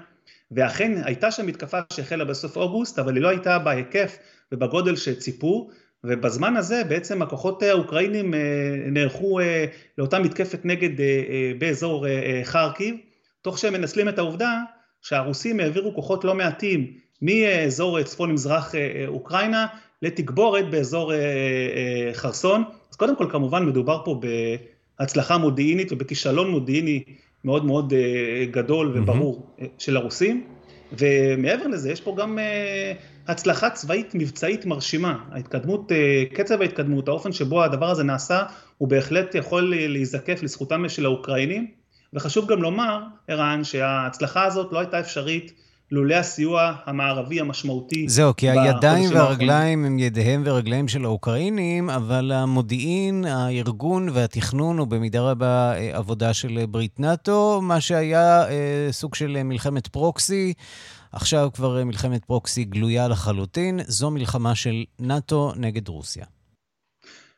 ואכן 0.51 0.93
הייתה 1.05 1.31
שם 1.31 1.47
מתקפה 1.47 1.79
שהחלה 1.93 2.25
בסוף 2.25 2.57
אוגוסט, 2.57 2.99
אבל 2.99 3.15
היא 3.15 3.23
לא 3.23 3.29
הייתה 3.29 3.59
בהיקף 3.59 4.19
ובגודל 4.53 4.97
שציפו, 4.97 5.71
ובזמן 6.05 6.57
הזה 6.57 6.85
בעצם 6.85 7.23
הכוחות 7.23 7.63
האוקראינים 7.63 8.35
אה, 8.35 8.41
נערכו 8.87 9.41
אה, 9.41 9.65
לאותה 9.99 10.19
מתקפת 10.19 10.65
נגד 10.65 11.01
אה, 11.01 11.53
באזור 11.59 12.07
חרקיב, 12.45 12.97
תוך 13.43 13.59
שהם 13.59 13.73
מנצלים 13.73 14.09
את 14.09 14.19
העובדה 14.19 14.63
שהרוסים 15.03 15.61
העבירו 15.61 15.95
כוחות 15.95 16.25
לא 16.25 16.35
מעטים 16.35 16.93
מאזור 17.23 18.03
צפון 18.03 18.33
מזרח 18.33 18.75
אוקראינה 19.07 19.67
לתגבורת 20.03 20.71
באזור 20.71 21.13
חרסון. 22.13 22.65
קודם 22.99 23.17
כל 23.17 23.27
כמובן 23.31 23.67
מדובר 23.67 24.03
פה 24.05 24.21
בהצלחה 24.99 25.39
מודיעינית 25.39 25.93
ובכישלון 25.93 26.51
מודיעיני 26.51 27.03
מאוד 27.45 27.65
מאוד 27.65 27.93
גדול 28.51 28.93
וברור 28.95 29.47
mm-hmm. 29.59 29.65
של 29.79 29.97
הרוסים. 29.97 30.47
ומעבר 30.99 31.67
לזה 31.67 31.93
יש 31.93 32.01
פה 32.01 32.15
גם 32.19 32.39
הצלחה 33.29 33.71
צבאית 33.71 34.15
מבצעית 34.15 34.67
מרשימה. 34.67 35.19
ההתקדמות, 35.33 35.93
אה, 35.93 36.25
קצב 36.35 36.61
ההתקדמות, 36.61 37.09
האופן 37.09 37.33
שבו 37.33 37.65
הדבר 37.65 37.91
הזה 37.91 38.05
נעשה, 38.05 38.43
הוא 38.79 38.89
בהחלט 38.89 39.35
יכול 39.35 39.75
להיזקף 39.89 40.43
לזכותם 40.43 40.89
של 40.89 41.05
האוקראינים. 41.05 41.67
וחשוב 42.13 42.47
גם 42.47 42.63
לומר, 42.63 43.01
ערן, 43.29 43.65
שההצלחה 43.65 44.45
הזאת 44.45 44.73
לא 44.73 44.79
הייתה 44.79 45.01
אפשרית 45.01 45.53
לולא 45.91 46.15
הסיוע 46.15 46.73
המערבי 46.85 47.41
המשמעותי. 47.41 48.09
זהו, 48.09 48.37
כי 48.37 48.51
הידיים 48.51 49.11
והרגליים 49.15 49.85
הם 49.85 49.99
ידיהם 49.99 50.43
ורגליהם 50.47 50.89
של 50.89 51.05
האוקראינים, 51.05 51.91
אבל 51.91 52.33
המודיעין, 52.33 53.25
הארגון 53.25 54.09
והתכנון 54.09 54.79
הוא 54.79 54.87
במידה 54.87 55.21
רבה 55.21 55.73
אה, 55.77 55.97
עבודה 55.97 56.35
של 56.35 56.65
ברית 56.69 57.01
נאט"ו, 57.01 57.61
מה 57.63 57.81
שהיה 57.81 58.49
אה, 58.49 58.89
סוג 58.91 59.15
של 59.15 59.43
מלחמת 59.43 59.87
פרוקסי. 59.87 60.55
עכשיו 61.13 61.49
כבר 61.55 61.85
מלחמת 61.85 62.25
פרוקסי 62.25 62.65
גלויה 62.65 63.09
לחלוטין, 63.09 63.81
זו 63.87 64.11
מלחמה 64.11 64.55
של 64.55 64.85
נאט"ו 64.99 65.53
נגד 65.57 65.89
רוסיה. 65.89 66.25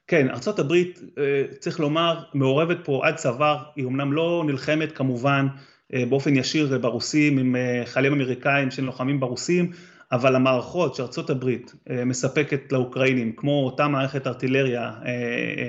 כן, 0.06 0.26
ארה"ב, 0.30 0.72
אה, 0.72 1.44
צריך 1.58 1.80
לומר, 1.80 2.22
מעורבת 2.34 2.78
פה 2.84 3.00
עד 3.04 3.16
צוואר, 3.16 3.62
היא 3.76 3.86
אמנם 3.86 4.12
לא 4.12 4.42
נלחמת 4.46 4.92
כמובן 4.92 5.46
אה, 5.54 5.60
באופן 6.08 6.36
ישיר 6.36 6.78
ברוסים 6.78 7.38
עם 7.38 7.56
אה, 7.56 7.82
חיילים 7.84 8.12
אמריקאים 8.12 8.70
שלוחמים 8.70 9.20
ברוסים, 9.20 9.70
אבל 10.12 10.36
המערכות 10.36 10.94
שארצות 10.94 11.30
הברית 11.30 11.74
מספקת 12.06 12.72
לאוקראינים, 12.72 13.32
כמו 13.36 13.64
אותה 13.66 13.88
מערכת 13.88 14.26
ארטילריה, 14.26 14.92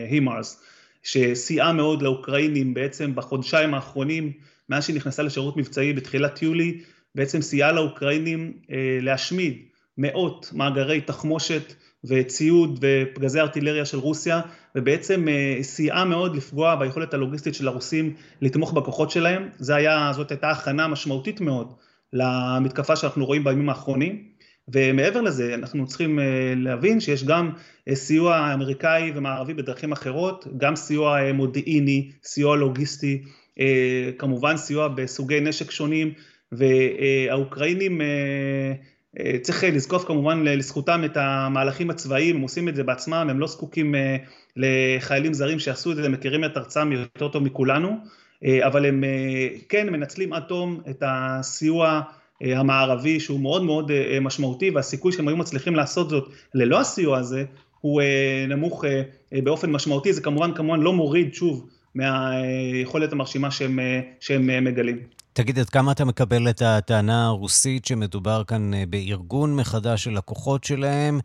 הימארס, 0.09 0.63
שסייעה 1.03 1.73
מאוד 1.73 2.01
לאוקראינים 2.01 2.73
בעצם 2.73 3.15
בחודשיים 3.15 3.73
האחרונים, 3.73 4.31
מאז 4.69 4.83
שהיא 4.83 4.95
נכנסה 4.95 5.23
לשירות 5.23 5.57
מבצעי 5.57 5.93
בתחילת 5.93 6.41
יולי, 6.41 6.81
בעצם 7.15 7.41
סייעה 7.41 7.71
לאוקראינים 7.71 8.53
אה, 8.71 8.97
להשמיד 9.01 9.57
מאות 9.97 10.49
מאגרי 10.53 11.01
תחמושת 11.01 11.73
וציוד 12.03 12.79
ופגזי 12.81 13.39
ארטילריה 13.39 13.85
של 13.85 13.97
רוסיה, 13.97 14.41
ובעצם 14.75 15.27
סייעה 15.61 16.05
מאוד 16.05 16.35
לפגוע 16.35 16.75
ביכולת 16.75 17.13
הלוגיסטית 17.13 17.55
של 17.55 17.67
הרוסים 17.67 18.13
לתמוך 18.41 18.73
בכוחות 18.73 19.11
שלהם. 19.11 19.49
זה 19.57 19.75
היה, 19.75 20.11
זאת 20.15 20.31
הייתה 20.31 20.49
הכנה 20.49 20.87
משמעותית 20.87 21.41
מאוד 21.41 21.73
למתקפה 22.13 22.95
שאנחנו 22.95 23.25
רואים 23.25 23.43
בימים 23.43 23.69
האחרונים. 23.69 24.31
ומעבר 24.73 25.21
לזה 25.21 25.53
אנחנו 25.53 25.87
צריכים 25.87 26.19
להבין 26.55 26.99
שיש 26.99 27.23
גם 27.23 27.51
סיוע 27.93 28.53
אמריקאי 28.53 29.11
ומערבי 29.15 29.53
בדרכים 29.53 29.91
אחרות, 29.91 30.47
גם 30.57 30.75
סיוע 30.75 31.33
מודיעיני, 31.33 32.11
סיוע 32.23 32.55
לוגיסטי, 32.55 33.23
כמובן 34.17 34.57
סיוע 34.57 34.87
בסוגי 34.87 35.39
נשק 35.39 35.71
שונים 35.71 36.13
והאוקראינים 36.51 38.01
צריך 39.41 39.63
לזקוף 39.63 40.05
כמובן 40.05 40.43
לזכותם 40.43 41.01
את 41.05 41.17
המהלכים 41.17 41.89
הצבאיים, 41.89 42.35
הם 42.35 42.41
עושים 42.41 42.69
את 42.69 42.75
זה 42.75 42.83
בעצמם, 42.83 43.27
הם 43.29 43.39
לא 43.39 43.47
זקוקים 43.47 43.95
לחיילים 44.55 45.33
זרים 45.33 45.59
שיעשו 45.59 45.91
את 45.91 45.95
זה, 45.95 46.05
הם 46.05 46.11
מכירים 46.11 46.45
את 46.45 46.57
ארצם 46.57 46.91
יותר 46.91 47.27
טוב 47.27 47.43
מכולנו, 47.43 47.97
אבל 48.61 48.85
הם 48.85 49.03
כן 49.69 49.89
מנצלים 49.89 50.33
עד 50.33 50.43
תום 50.43 50.81
את 50.89 51.03
הסיוע 51.05 52.01
המערבי 52.41 53.19
שהוא 53.19 53.39
מאוד 53.39 53.63
מאוד 53.63 53.91
משמעותי 54.21 54.69
והסיכוי 54.69 55.11
שהם 55.11 55.27
היו 55.27 55.37
מצליחים 55.37 55.75
לעשות 55.75 56.09
זאת 56.09 56.29
ללא 56.53 56.79
הסיוע 56.79 57.17
הזה 57.17 57.43
הוא 57.81 58.01
נמוך 58.47 58.85
באופן 59.31 59.71
משמעותי, 59.71 60.13
זה 60.13 60.21
כמובן 60.21 60.53
כמובן 60.53 60.79
לא 60.79 60.93
מוריד 60.93 61.33
שוב 61.33 61.69
מהיכולת 61.95 63.11
המרשימה 63.11 63.51
שהם, 63.51 63.79
שהם 64.19 64.63
מגלים. 64.63 65.20
תגיד, 65.33 65.59
עד 65.59 65.69
כמה 65.69 65.91
אתה 65.91 66.05
מקבל 66.05 66.49
את 66.49 66.61
הטענה 66.61 67.25
הרוסית 67.25 67.85
שמדובר 67.85 68.43
כאן 68.43 68.71
בארגון 68.89 69.55
מחדש 69.55 70.03
של 70.03 70.17
הכוחות 70.17 70.63
שלהם, 70.63 71.19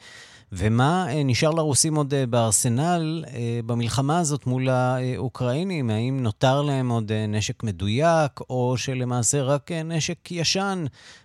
ומה 0.52 1.06
נשאר 1.24 1.50
לרוסים 1.50 1.96
עוד 1.96 2.14
בארסנל 2.30 3.24
במלחמה 3.66 4.18
הזאת 4.18 4.46
מול 4.46 4.68
האוקראינים? 4.68 5.90
האם 5.90 6.22
נותר 6.22 6.62
להם 6.62 6.88
עוד 6.88 7.12
נשק 7.28 7.62
מדויק, 7.62 8.40
או 8.50 8.74
שלמעשה 8.76 9.42
רק 9.42 9.72
נשק 9.72 10.30
ישן 10.30 10.84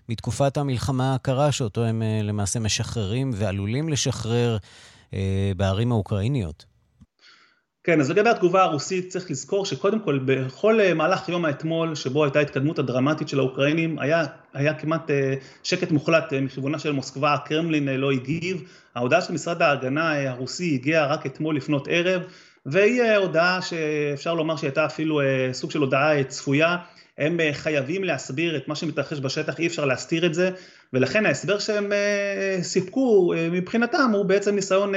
מתקופת 0.10 0.58
המלחמה 0.58 1.16
הקרה, 1.16 1.52
שאותו 1.52 1.84
הם 1.84 2.04
למעשה 2.24 2.60
משחררים 2.60 3.32
ועלולים 3.36 3.90
לשחרר 3.90 4.58
בערים 5.58 5.92
האוקראיניות? 5.92 6.71
כן, 7.84 8.00
אז 8.00 8.12
לגבי 8.12 8.30
התגובה 8.30 8.64
הרוסית 8.64 9.10
צריך 9.10 9.32
לזכור 9.32 9.66
שקודם 9.66 10.00
כל 10.00 10.20
בכל 10.26 10.80
מהלך 10.96 11.30
יום 11.30 11.46
האתמול 11.46 11.96
שבו 11.96 12.24
הייתה 12.24 12.40
התקדמות 12.40 12.80
הדרמטית 12.80 13.30
של 13.30 13.40
האוקראינים 13.40 14.00
היה, 14.00 14.26
היה 14.54 14.74
כמעט 14.74 15.10
שקט 15.64 15.92
מוחלט 15.92 16.34
מכיוונה 16.34 16.80
של 16.80 16.92
מוסקבה, 16.92 17.34
הקרמלין 17.34 17.88
לא 17.90 18.12
הגיב, 18.12 18.64
ההודעה 18.96 19.22
של 19.22 19.34
משרד 19.34 19.62
ההגנה 19.62 20.30
הרוסי 20.30 20.74
הגיעה 20.74 21.08
רק 21.08 21.26
אתמול 21.26 21.56
לפנות 21.56 21.88
ערב 21.92 22.22
והיא 22.66 23.04
הודעה 23.04 23.62
שאפשר 23.62 24.34
לומר 24.34 24.56
שהייתה 24.56 24.86
אפילו 24.86 25.22
סוג 25.52 25.72
של 25.72 25.80
הודעה 25.80 26.24
צפויה, 26.24 26.78
הם 27.18 27.40
חייבים 27.52 28.04
להסביר 28.04 28.58
את 28.58 28.68
מה 28.68 28.76
שמתרחש 28.76 29.20
בשטח, 29.20 29.60
אי 29.60 29.68
אפשר 29.68 29.86
להסתיר 29.86 30.26
את 30.26 30.34
זה 30.34 30.50
ולכן 30.94 31.26
ההסבר 31.26 31.60
שהם 31.60 31.92
סיפקו 32.62 33.34
מבחינתם 33.52 34.12
הוא 34.14 34.26
בעצם 34.26 34.56
ניסיון 34.56 34.94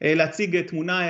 להציג 0.00 0.60
תמונה 0.60 1.00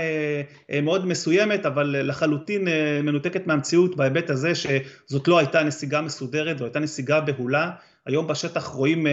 מאוד 0.83 1.07
מסוימת 1.07 1.67
אבל 1.67 1.97
לחלוטין 2.09 2.69
מנותקת 3.03 3.47
מהמציאות 3.47 3.97
בהיבט 3.97 4.31
הזה 4.31 4.53
שזאת 4.55 5.29
לא 5.29 5.39
הייתה 5.39 5.63
נסיגה 5.63 6.01
מסודרת, 6.01 6.59
זו 6.59 6.65
הייתה 6.65 6.79
נסיגה 6.79 7.21
בהולה, 7.21 7.71
היום 8.07 8.27
בשטח 8.27 8.67
רואים 8.67 9.07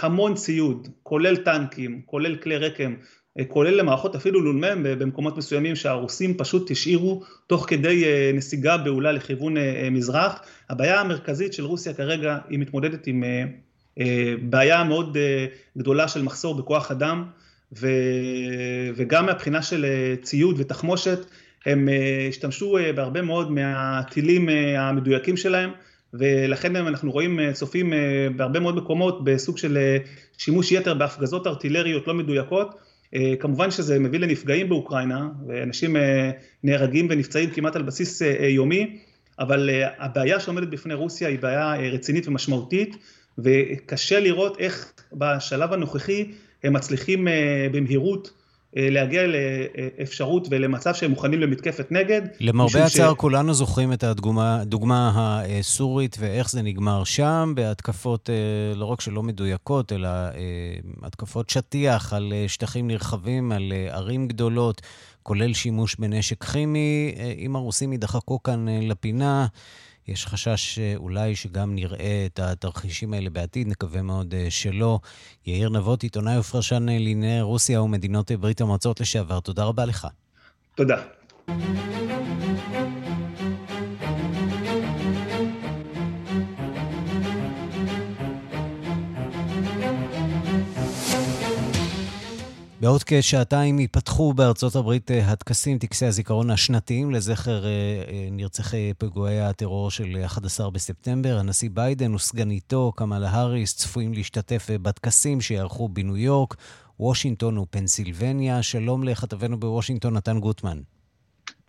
המון 0.00 0.34
ציוד, 0.34 0.88
כולל 1.02 1.36
טנקים, 1.36 2.02
כולל 2.06 2.36
כלי 2.36 2.56
רקם, 2.56 2.94
כולל 3.48 3.74
למערכות 3.74 4.14
אפילו 4.14 4.40
לולמם 4.40 4.82
במקומות 4.82 5.36
מסוימים 5.36 5.76
שהרוסים 5.76 6.34
פשוט 6.34 6.70
השאירו 6.70 7.22
תוך 7.46 7.64
כדי 7.68 8.04
נסיגה 8.34 8.76
בהולה 8.76 9.12
לכיוון 9.12 9.54
מזרח. 9.90 10.40
הבעיה 10.70 11.00
המרכזית 11.00 11.52
של 11.52 11.64
רוסיה 11.64 11.94
כרגע 11.94 12.38
היא 12.48 12.58
מתמודדת 12.58 13.06
עם 13.06 13.24
בעיה 14.42 14.84
מאוד 14.84 15.16
גדולה 15.78 16.08
של 16.08 16.22
מחסור 16.22 16.54
בכוח 16.54 16.90
אדם 16.90 17.24
וגם 18.96 19.26
מהבחינה 19.26 19.62
של 19.62 19.86
ציוד 20.22 20.56
ותחמושת 20.58 21.18
הם 21.66 21.88
השתמשו 22.28 22.76
בהרבה 22.94 23.22
מאוד 23.22 23.50
מהטילים 23.50 24.48
המדויקים 24.78 25.36
שלהם 25.36 25.70
ולכן 26.14 26.76
אנחנו 26.76 27.10
רואים, 27.10 27.40
צופים 27.52 27.92
בהרבה 28.36 28.60
מאוד 28.60 28.76
מקומות 28.76 29.24
בסוג 29.24 29.58
של 29.58 29.78
שימוש 30.38 30.72
יתר 30.72 30.94
בהפגזות 30.94 31.46
ארטילריות 31.46 32.06
לא 32.06 32.14
מדויקות 32.14 32.87
כמובן 33.40 33.70
שזה 33.70 33.98
מביא 33.98 34.18
לנפגעים 34.18 34.68
באוקראינה 34.68 35.28
ואנשים 35.46 35.96
נהרגים 36.62 37.06
ונפצעים 37.10 37.50
כמעט 37.50 37.76
על 37.76 37.82
בסיס 37.82 38.22
יומי 38.48 38.98
אבל 39.38 39.70
הבעיה 39.98 40.40
שעומדת 40.40 40.68
בפני 40.68 40.94
רוסיה 40.94 41.28
היא 41.28 41.38
בעיה 41.38 41.74
רצינית 41.92 42.28
ומשמעותית 42.28 42.96
וקשה 43.38 44.20
לראות 44.20 44.58
איך 44.60 44.92
בשלב 45.12 45.72
הנוכחי 45.72 46.32
הם 46.64 46.72
מצליחים 46.72 47.28
במהירות 47.72 48.37
להגיע 48.76 49.22
לאפשרות 49.26 50.48
ולמצב 50.50 50.94
שהם 50.94 51.10
מוכנים 51.10 51.40
למתקפת 51.40 51.92
נגד. 51.92 52.22
למרבה 52.40 52.84
הצער 52.84 53.12
ש... 53.12 53.16
כולנו 53.16 53.54
זוכרים 53.54 53.92
את 53.92 54.04
הדוגמה 54.04 55.12
הסורית 55.14 56.16
ואיך 56.20 56.50
זה 56.50 56.62
נגמר 56.62 57.04
שם, 57.04 57.52
בהתקפות 57.56 58.30
לא 58.74 58.84
רק 58.84 59.00
שלא 59.00 59.22
מדויקות, 59.22 59.92
אלא 59.92 60.08
התקפות 61.02 61.50
שטיח 61.50 62.12
על 62.12 62.32
שטחים 62.46 62.88
נרחבים, 62.88 63.52
על 63.52 63.72
ערים 63.90 64.28
גדולות, 64.28 64.82
כולל 65.22 65.54
שימוש 65.54 65.96
בנשק 65.98 66.44
כימי. 66.44 67.14
אם 67.38 67.56
הרוסים 67.56 67.92
יידחקו 67.92 68.42
כאן 68.42 68.66
לפינה, 68.82 69.46
יש 70.08 70.26
חשש 70.26 70.78
אולי 70.96 71.36
שגם 71.36 71.74
נראה 71.74 72.26
את 72.26 72.38
התרחישים 72.38 73.14
האלה 73.14 73.30
בעתיד, 73.30 73.68
נקווה 73.68 74.02
מאוד 74.02 74.34
שלא. 74.48 74.98
יאיר 75.46 75.68
נבות, 75.70 76.02
עיתונאי 76.02 76.38
ופרשן 76.38 76.82
לענייני 76.82 77.40
רוסיה 77.40 77.82
ומדינות 77.82 78.32
ברית 78.32 78.60
המועצות 78.60 79.00
לשעבר, 79.00 79.40
תודה 79.40 79.64
רבה 79.64 79.84
לך. 79.84 80.06
תודה. 80.74 81.02
בעוד 92.80 93.02
כשעתיים 93.06 93.78
ייפתחו 93.78 94.32
בארצות 94.32 94.76
הברית 94.76 95.10
הטקסים, 95.24 95.78
טקסי 95.78 96.06
הזיכרון 96.06 96.50
השנתיים 96.50 97.10
לזכר 97.10 97.64
נרצחי 98.30 98.92
פיגועי 98.98 99.40
הטרור 99.40 99.90
של 99.90 100.16
11 100.24 100.70
בספטמבר. 100.70 101.38
הנשיא 101.38 101.70
ביידן 101.72 102.14
וסגניתו, 102.14 102.92
קמאלה 102.96 103.30
האריס, 103.30 103.76
צפויים 103.76 104.12
להשתתף 104.12 104.66
בטקסים 104.82 105.40
שיערכו 105.40 105.88
בניו 105.88 106.16
יורק, 106.16 106.56
וושינגטון 107.00 107.58
ופנסילבניה. 107.58 108.62
שלום 108.62 109.04
לכתבנו 109.04 109.60
בוושינגטון, 109.60 110.14
נתן 110.14 110.40
גוטמן. 110.40 110.78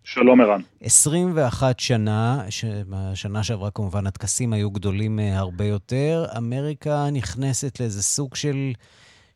שלום 0.04 0.42
ערן. 0.42 0.62
21 0.82 1.80
שנה, 1.80 2.44
בשנה 2.90 3.44
שעברה 3.44 3.72
כמובן 3.72 4.08
הטקסים 4.08 4.54
היו 4.54 4.72
גדולים 4.72 5.20
הרבה 5.20 5.66
יותר. 5.66 6.26
אמריקה 6.38 7.10
נכנסת 7.12 7.80
לאיזה 7.80 8.04
סוג 8.04 8.36
של... 8.36 8.74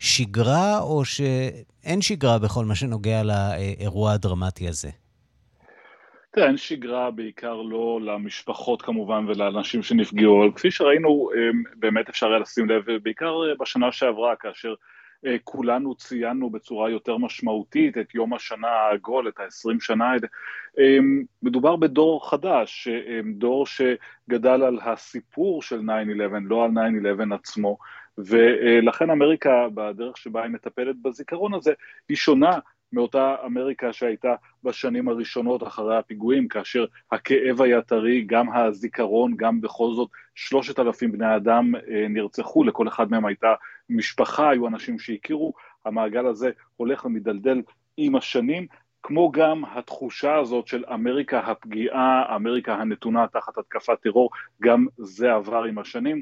שגרה, 0.04 0.80
או 0.80 1.06
שאין 1.06 2.02
שגרה 2.02 2.40
בכל 2.40 2.66
מה 2.66 2.76
שנוגע 2.76 3.22
לאירוע 3.24 4.12
הדרמטי 4.12 4.68
הזה? 4.68 4.90
תראה, 6.32 6.48
אין 6.48 6.58
שגרה 6.58 7.12
בעיקר 7.12 7.54
לא 7.54 8.00
למשפחות 8.02 8.82
כמובן 8.82 9.26
ולאנשים 9.28 9.84
שנפגעו, 9.84 10.44
אבל 10.44 10.52
כפי 10.56 10.72
שראינו, 10.72 11.30
באמת 11.76 12.10
אפשר 12.10 12.28
היה 12.28 12.40
לשים 12.40 12.70
לב, 12.70 12.84
בעיקר 13.04 13.36
בשנה 13.60 13.92
שעברה, 13.92 14.36
כאשר 14.36 14.74
כולנו 15.44 15.96
ציינו 15.96 16.50
בצורה 16.50 16.90
יותר 16.90 17.18
משמעותית 17.18 17.98
את 17.98 18.16
יום 18.16 18.34
השנה 18.34 18.68
העגול, 18.68 19.28
את 19.28 19.40
ה-20 19.40 19.78
שנה 19.80 20.12
האלה. 20.12 20.28
מדובר 21.44 21.76
בדור 21.76 22.30
חדש, 22.30 22.88
דור 23.36 23.66
שגדל 23.66 24.64
על 24.64 24.80
הסיפור 24.86 25.62
של 25.62 25.80
9-11, 25.80 25.82
לא 26.44 26.66
על 26.66 26.72
9-11 26.72 27.36
עצמו, 27.36 27.78
ולכן 28.18 29.10
אמריקה, 29.10 29.68
בדרך 29.74 30.18
שבה 30.18 30.44
היא 30.44 30.52
מטפלת 30.52 30.96
בזיכרון 31.02 31.54
הזה, 31.54 31.74
היא 32.10 32.18
שונה 32.18 32.60
מאותה 32.94 33.36
אמריקה 33.46 33.94
שהייתה 33.94 34.36
בשנים 34.64 35.08
הראשונות 35.08 35.64
אחרי 35.64 35.98
הפיגועים, 35.98 36.48
כאשר 36.48 36.86
הכאב 37.12 37.62
היה 37.62 37.82
טרי, 37.82 38.22
גם 38.22 38.54
הזיכרון, 38.54 39.36
גם 39.38 39.62
בכל 39.62 39.94
זאת 39.94 40.10
שלושת 40.36 40.80
אלפים 40.80 41.12
בני 41.12 41.36
אדם 41.36 41.72
נרצחו, 42.10 42.64
לכל 42.64 42.88
אחד 42.88 43.12
מהם 43.12 43.26
הייתה 43.26 43.54
משפחה, 43.90 44.50
היו 44.50 44.68
אנשים 44.68 45.00
שהכירו, 45.00 45.54
המעגל 45.86 46.26
הזה 46.26 46.52
הולך 46.78 47.06
ומדלדל 47.06 47.62
עם 47.98 48.16
השנים, 48.16 48.68
כמו 49.04 49.32
גם 49.32 49.64
התחושה 49.66 50.36
הזאת 50.36 50.68
של 50.68 50.84
אמריקה 50.94 51.40
הפגיעה, 51.40 52.36
אמריקה 52.36 52.76
הנתונה 52.76 53.28
תחת 53.28 53.58
התקפת 53.58 54.02
טרור, 54.02 54.30
גם 54.62 54.86
זה 54.98 55.34
עבר 55.34 55.64
עם 55.64 55.80
השנים. 55.80 56.22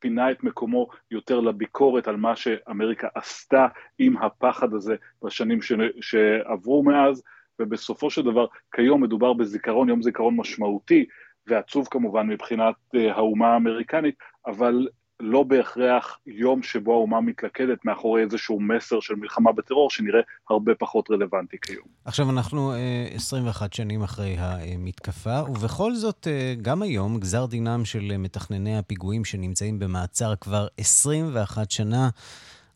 פינה 0.00 0.30
את 0.30 0.44
מקומו 0.44 0.88
יותר 1.10 1.40
לביקורת 1.40 2.08
על 2.08 2.16
מה 2.16 2.36
שאמריקה 2.36 3.08
עשתה 3.14 3.66
עם 3.98 4.16
הפחד 4.16 4.74
הזה 4.74 4.96
בשנים 5.24 5.62
ש... 5.62 5.72
שעברו 6.00 6.82
מאז, 6.82 7.22
ובסופו 7.58 8.10
של 8.10 8.22
דבר 8.22 8.46
כיום 8.74 9.02
מדובר 9.02 9.32
בזיכרון, 9.32 9.88
יום 9.88 10.02
זיכרון 10.02 10.36
משמעותי 10.36 11.06
ועצוב 11.46 11.88
כמובן 11.90 12.26
מבחינת 12.26 12.74
אה, 12.94 13.12
האומה 13.12 13.52
האמריקנית, 13.52 14.14
אבל 14.46 14.88
לא 15.20 15.42
בהכרח 15.42 16.18
יום 16.26 16.62
שבו 16.62 16.92
האומה 16.92 17.20
מתלכדת 17.20 17.84
מאחורי 17.84 18.22
איזשהו 18.22 18.60
מסר 18.60 19.00
של 19.00 19.14
מלחמה 19.14 19.52
בטרור, 19.52 19.90
שנראה 19.90 20.20
הרבה 20.50 20.72
פחות 20.78 21.10
רלוונטי 21.10 21.56
כיום. 21.62 21.84
עכשיו, 22.04 22.30
אנחנו 22.30 22.72
21 23.14 23.62
אה, 23.62 23.76
שנים 23.76 24.02
אחרי 24.02 24.36
המתקפה, 24.38 25.40
ובכל 25.48 25.94
זאת, 25.94 26.26
אה, 26.30 26.54
גם 26.62 26.82
היום, 26.82 27.20
גזר 27.20 27.46
דינם 27.46 27.84
של 27.84 28.16
מתכנני 28.18 28.78
הפיגועים 28.78 29.24
שנמצאים 29.24 29.78
במעצר 29.78 30.34
כבר 30.40 30.66
21 30.76 31.70
שנה, 31.70 32.08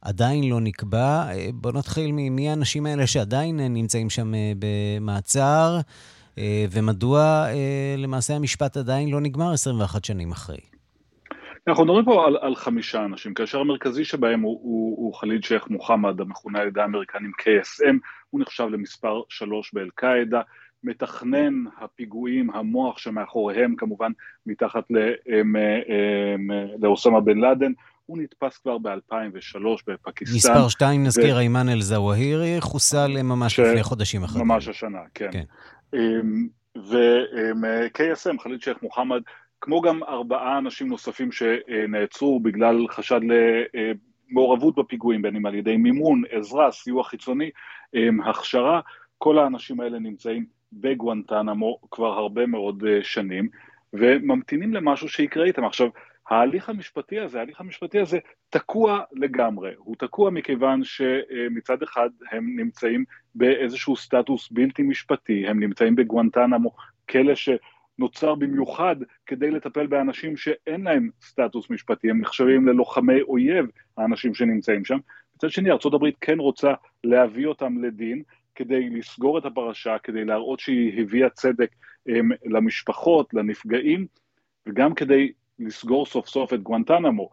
עדיין 0.03 0.49
לא 0.49 0.61
נקבע. 0.61 1.29
אה, 1.29 1.49
בואו 1.55 1.79
נתחיל 1.79 2.11
ממי 2.13 2.51
האנשים 2.51 2.87
האלה 2.87 3.07
שעדיין 3.07 3.61
נמצאים 3.61 4.11
שם 4.11 4.33
במעצר, 4.59 5.81
ומדוע 6.71 7.47
למעשה 7.99 8.37
המשפט 8.37 8.77
עדיין 8.77 9.09
לא 9.09 9.21
נגמר 9.21 9.53
21 9.53 10.05
שנים 10.05 10.33
אחרי. 10.33 10.74
אנחנו 11.69 11.85
מדברים 11.85 12.05
פה 12.05 12.27
על, 12.27 12.37
על 12.41 12.55
חמישה 12.55 13.05
אנשים, 13.05 13.35
כאשר 13.35 13.61
המרכזי 13.61 14.05
שבהם 14.05 14.41
הוא, 14.41 14.61
הוא, 14.63 14.97
הוא 14.99 15.15
חליד 15.15 15.45
שייח' 15.45 15.69
מוחמד, 15.69 16.21
המכונה 16.21 16.61
על 16.61 16.69
ידי 16.69 16.81
האמריקנים 16.81 17.31
KSM, 17.41 17.95
הוא 18.31 18.41
נחשב 18.41 18.65
למספר 18.65 19.23
שלוש 19.29 19.75
באל-קאעידה, 19.75 20.41
מתכנן 20.85 21.55
הפיגועים, 21.81 22.51
המוח 22.51 22.99
שמאחוריהם 22.99 23.77
כמובן 23.77 24.13
מתחת 24.47 24.85
לאוסמה 26.83 27.21
בן 27.21 27.39
לאדן, 27.39 27.73
הוא 28.07 28.19
נתפס 28.19 28.59
כבר 28.59 28.79
ב-2003 28.79 29.59
בפקיסטן. 29.87 30.37
מספר 30.37 30.69
שתיים, 30.69 31.05
נזכיר, 31.05 31.39
איימן 31.39 31.69
אל-זוואהירי, 31.69 32.57
חוסל 32.61 33.23
ממש 33.23 33.57
ש... 33.57 33.61
לפני 33.61 33.83
חודשים 33.83 34.25
אחרים. 34.25 34.49
ממש 34.49 34.69
השנה, 34.69 34.99
כן. 35.15 35.29
כן. 35.33 35.45
אמ, 35.95 36.49
ו-KSM, 36.77 38.43
חליד 38.43 38.63
שייח' 38.63 38.83
מוחמד, 38.83 39.21
כמו 39.65 39.81
גם 39.81 40.03
ארבעה 40.03 40.59
אנשים 40.59 40.89
נוספים 40.89 41.29
שנעצרו 41.33 42.41
בגלל 42.41 42.89
חשד 42.89 43.21
למעורבות 44.31 44.75
בפיגועים, 44.75 45.23
בין 45.23 45.37
אם 45.37 45.47
על 45.47 45.55
ידי 45.55 45.77
מימון, 45.77 46.23
עזרה, 46.31 46.73
סיוע 46.73 47.05
חיצוני, 47.05 47.51
אמ, 47.95 48.21
הכשרה, 48.21 48.81
כל 49.19 49.39
האנשים 49.39 49.81
האלה 49.81 49.99
נמצאים 49.99 50.47
בגואנטנמו 50.73 51.79
כבר 51.91 52.19
הרבה 52.19 52.47
מאוד 52.47 52.85
אה, 52.89 52.99
שנים, 53.03 53.49
וממתינים 53.93 54.75
למשהו 54.75 55.09
שיקרה 55.09 55.45
איתם. 55.45 55.65
עכשיו, 55.65 55.89
ההליך 56.31 56.69
המשפטי 56.69 57.21
הזה, 57.21 57.39
ההליך 57.39 57.61
המשפטי 57.61 58.01
הזה 58.01 58.19
תקוע 58.51 59.01
לגמרי. 59.13 59.71
הוא 59.77 59.97
תקוע 59.99 60.31
מכיוון 60.31 60.85
שמצד 60.85 61.83
אחד 61.83 62.11
הם 62.33 62.57
נמצאים 62.59 63.05
באיזשהו 63.35 63.97
סטטוס 63.97 64.49
בלתי 64.51 64.83
משפטי, 64.83 65.47
הם 65.47 65.61
נמצאים 65.61 65.97
בגואנטנמו, 65.97 66.71
כלא 67.09 67.35
ש... 67.35 67.49
נוצר 67.99 68.35
במיוחד 68.35 68.97
כדי 69.27 69.51
לטפל 69.51 69.87
באנשים 69.87 70.37
שאין 70.37 70.85
להם 70.85 71.11
סטטוס 71.23 71.71
משפטי, 71.71 72.11
הם 72.11 72.21
נחשבים 72.21 72.69
ללוחמי 72.69 73.23
אויב, 73.23 73.67
האנשים 73.99 74.35
שנמצאים 74.35 74.85
שם. 74.85 74.99
מצד 75.37 75.51
שני, 75.51 75.71
ארה"ב 75.71 76.11
כן 76.21 76.39
רוצה 76.39 76.73
להביא 77.05 77.47
אותם 77.47 77.85
לדין 77.85 78.23
כדי 78.55 78.91
לסגור 78.91 79.39
את 79.39 79.45
הפרשה, 79.45 79.99
כדי 79.99 80.25
להראות 80.25 80.61
שהיא 80.61 81.03
הביאה 81.03 81.31
צדק 81.31 81.71
הם, 82.07 82.31
למשפחות, 82.45 83.35
לנפגעים, 83.35 84.07
וגם 84.67 84.95
כדי 84.95 85.33
לסגור 85.59 86.07
סוף 86.07 86.29
סוף 86.29 86.53
את 86.53 86.63
גואנטנמו. 86.63 87.31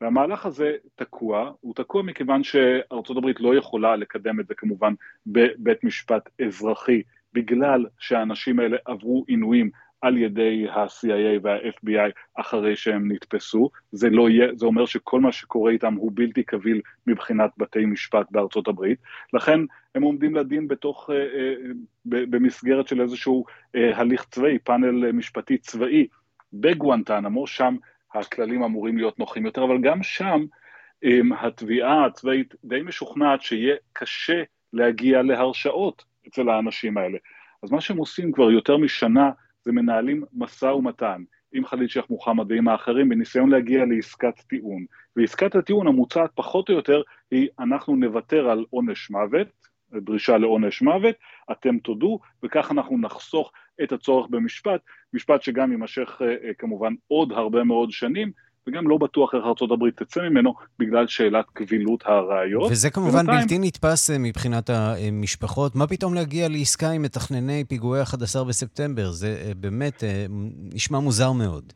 והמהלך 0.00 0.46
הזה 0.46 0.72
תקוע, 0.94 1.52
הוא 1.60 1.74
תקוע 1.74 2.02
מכיוון 2.02 2.42
שארצות 2.44 3.16
הברית 3.16 3.40
לא 3.40 3.56
יכולה 3.56 3.96
לקדם 3.96 4.40
את 4.40 4.46
זה 4.46 4.54
כמובן 4.54 4.94
בבית 5.26 5.84
משפט 5.84 6.28
אזרחי, 6.46 7.02
בגלל 7.32 7.86
שהאנשים 7.98 8.60
האלה 8.60 8.76
עברו 8.84 9.24
עינויים 9.28 9.70
על 10.04 10.18
ידי 10.18 10.66
ה-CIA 10.70 11.40
וה-FBI 11.42 12.10
אחרי 12.34 12.76
שהם 12.76 13.12
נתפסו, 13.12 13.70
זה, 13.92 14.10
לא 14.10 14.30
יהיה, 14.30 14.46
זה 14.54 14.66
אומר 14.66 14.86
שכל 14.86 15.20
מה 15.20 15.32
שקורה 15.32 15.72
איתם 15.72 15.94
הוא 15.94 16.12
בלתי 16.14 16.42
קביל 16.42 16.80
מבחינת 17.06 17.50
בתי 17.58 17.84
משפט 17.84 18.26
בארצות 18.30 18.68
הברית, 18.68 18.98
לכן 19.32 19.60
הם 19.94 20.02
עומדים 20.02 20.34
לדין 20.34 20.68
בתוך, 20.68 21.10
אה, 21.10 21.16
אה, 21.16 21.54
במסגרת 22.04 22.88
של 22.88 23.00
איזשהו 23.00 23.44
אה, 23.74 23.98
הליך 23.98 24.24
צבאי, 24.30 24.58
פאנל 24.58 25.12
משפטי 25.12 25.58
צבאי 25.58 26.06
בגואנטנמו, 26.52 27.46
שם 27.46 27.76
הכללים 28.14 28.62
אמורים 28.62 28.96
להיות 28.96 29.18
נוחים 29.18 29.46
יותר, 29.46 29.64
אבל 29.64 29.80
גם 29.80 30.02
שם 30.02 30.44
התביעה 31.40 32.06
הצבאית 32.06 32.54
די 32.64 32.82
משוכנעת 32.82 33.42
שיהיה 33.42 33.74
קשה 33.92 34.42
להגיע 34.72 35.22
להרשעות 35.22 36.04
אצל 36.28 36.48
האנשים 36.48 36.98
האלה. 36.98 37.18
אז 37.62 37.70
מה 37.70 37.80
שהם 37.80 37.96
עושים 37.96 38.32
כבר 38.32 38.50
יותר 38.50 38.76
משנה 38.76 39.30
זה 39.64 39.72
מנהלים 39.72 40.24
משא 40.32 40.66
ומתן 40.66 41.22
עם 41.52 41.66
חליד 41.66 41.88
שייח' 41.88 42.10
מוחמד 42.10 42.52
ועם 42.52 42.68
האחרים 42.68 43.08
בניסיון 43.08 43.50
להגיע 43.50 43.84
לעסקת 43.84 44.40
טיעון. 44.40 44.84
ועסקת 45.16 45.54
הטיעון 45.54 45.86
המוצעת 45.86 46.30
פחות 46.34 46.68
או 46.68 46.74
יותר 46.74 47.02
היא 47.30 47.48
אנחנו 47.58 47.96
נוותר 47.96 48.50
על 48.50 48.64
עונש 48.70 49.10
מוות, 49.10 49.48
דרישה 49.92 50.38
לעונש 50.38 50.82
מוות, 50.82 51.16
אתם 51.52 51.78
תודו, 51.78 52.18
וכך 52.42 52.70
אנחנו 52.70 52.98
נחסוך 52.98 53.52
את 53.82 53.92
הצורך 53.92 54.26
במשפט, 54.30 54.80
משפט 55.12 55.42
שגם 55.42 55.70
יימשך 55.70 56.22
אה, 56.22 56.54
כמובן 56.54 56.94
עוד 57.08 57.32
הרבה 57.32 57.64
מאוד 57.64 57.90
שנים, 57.90 58.32
וגם 58.68 58.88
לא 58.88 58.96
בטוח 58.96 59.34
איך 59.34 59.44
ארה"ב 59.44 59.90
תצא 59.90 60.20
ממנו 60.20 60.54
בגלל 60.78 61.06
שאלת 61.06 61.44
קבילות 61.52 62.02
הראיות. 62.06 62.70
וזה 62.72 62.90
כמובן. 62.90 63.26
בלתי 63.26 63.58
נתפס 63.58 64.10
אה, 64.10 64.18
מבחינת 64.18 64.70
המשפחות. 64.70 65.74
מה 65.74 65.86
פתאום 65.86 66.14
להגיע 66.14 66.48
לעסקה 66.48 66.90
עם 66.90 67.02
מתכנני 67.02 67.64
פיגועי 67.68 68.00
ה-11 68.00 68.44
בספטמבר? 68.44 69.10
זה 69.10 69.42
אה, 69.46 69.52
באמת 69.56 70.04
אה, 70.04 70.26
נשמע 70.74 70.98
מוזר 70.98 71.32
מאוד. 71.32 71.72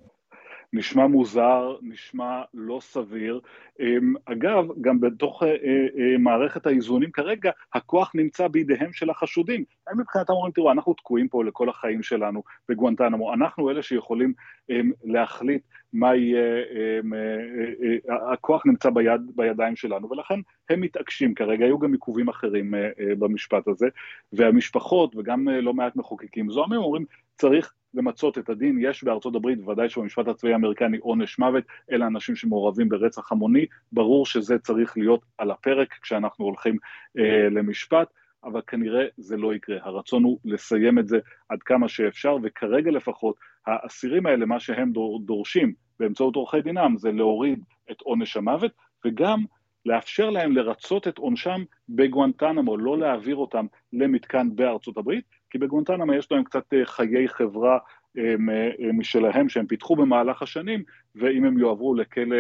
נשמע 0.73 1.07
מוזר, 1.07 1.77
נשמע 1.83 2.43
לא 2.55 2.79
סביר. 2.81 3.41
אמ, 3.81 4.15
אגב, 4.25 4.65
גם 4.81 5.01
בתוך 5.01 5.43
אה, 5.43 5.49
אה, 5.49 6.19
מערכת 6.19 6.67
האיזונים 6.67 7.11
כרגע, 7.11 7.51
הכוח 7.75 8.13
נמצא 8.15 8.49
בידיהם 8.49 8.93
של 8.93 9.11
החשודים. 9.11 9.65
הם 9.87 10.01
מבחינתם 10.01 10.33
אומרים, 10.33 10.53
תראו, 10.53 10.73
אנחנו 10.73 10.95
תקועים 10.95 11.29
פה 11.29 11.45
לכל 11.45 11.69
החיים 11.69 12.03
שלנו 12.03 12.43
בגואנטנמו, 12.69 13.35
אנחנו 13.35 13.71
אלה 13.71 13.83
שיכולים 13.83 14.33
אמ, 14.71 14.91
להחליט 15.05 15.63
מה 15.93 16.17
יהיה, 16.17 16.65
אמ, 17.03 17.15
אה, 17.15 18.33
הכוח 18.33 18.67
נמצא 18.67 18.91
ביד, 18.91 19.21
בידיים 19.35 19.77
שלנו, 19.77 20.11
ולכן 20.11 20.41
הם 20.71 20.81
מתעקשים 20.81 21.35
כרגע, 21.35 21.65
היו 21.65 21.79
גם 21.79 21.93
עיכובים 21.93 22.29
אחרים 22.29 22.75
במשפט 23.19 23.69
הזה, 23.69 23.87
והמשפחות 24.33 25.17
וגם 25.17 25.49
לא 25.49 25.75
מעט 25.75 25.97
מחוקקים 25.97 26.51
זוהמים 26.51 26.81
אומרים, 26.81 27.05
צריך 27.39 27.73
למצות 27.95 28.39
את 28.39 28.49
הדין, 28.49 28.79
יש 28.83 29.05
בארצות 29.05 29.35
הברית, 29.35 29.61
בוודאי 29.61 29.89
שבמשפט 29.89 30.29
הצבאי 30.29 30.53
האמריקני 30.53 30.99
עונש 30.99 31.39
מוות, 31.39 31.65
אלה 31.93 32.07
אנשים 32.07 32.37
שמעורבים 32.37 32.89
ברצח 32.89 33.33
המוני, 33.33 33.67
ברור 33.93 34.27
שזה 34.27 34.59
צריך 34.59 34.99
להיות 34.99 35.21
על 35.39 35.51
הפרק 35.51 35.93
כשאנחנו 36.03 36.45
הולכים 36.45 36.77
אה, 37.19 37.49
למשפט, 37.51 38.09
אבל 38.45 38.61
כנראה 38.67 39.05
זה 39.17 39.37
לא 39.37 39.55
יקרה. 39.55 39.77
הרצון 39.83 40.25
הוא 40.25 40.39
לסיים 40.45 40.99
את 40.99 41.09
זה 41.09 41.19
עד 41.49 41.63
כמה 41.63 41.89
שאפשר, 41.89 42.37
וכרגע 42.43 42.91
לפחות 42.91 43.37
האסירים 43.67 44.27
האלה, 44.27 44.47
מה 44.47 44.61
שהם 44.61 44.93
דור, 44.93 45.21
דורשים 45.25 45.73
באמצעות 46.01 46.37
עורכי 46.37 46.61
דינם, 46.63 46.95
זה 46.97 47.13
להוריד 47.13 47.65
את 47.91 48.01
עונש 48.01 48.37
המוות, 48.37 48.73
וגם 49.05 49.45
לאפשר 49.87 50.31
להם 50.31 50.53
לרצות 50.53 51.09
את 51.09 51.19
עונשם 51.19 51.63
בגואנטנמו, 51.89 52.77
לא 52.77 52.99
להעביר 52.99 53.37
אותם 53.37 53.67
למתקן 53.93 54.49
בארצות 54.55 54.97
הברית, 54.97 55.25
כי 55.51 55.59
בגואנטנמו 55.59 56.15
יש 56.15 56.33
להם 56.33 56.45
קצת 56.45 56.75
אה, 56.75 56.87
חיי 56.87 57.29
חברה 57.29 57.79
אה, 58.19 58.35
אה, 58.51 58.93
משלהם 58.93 59.49
שהם 59.49 59.67
פיתחו 59.67 59.97
במהלך 59.97 60.43
השנים, 60.43 60.83
ואם 61.15 61.45
הם 61.45 61.59
יועברו 61.59 61.95
לכלא 61.95 62.37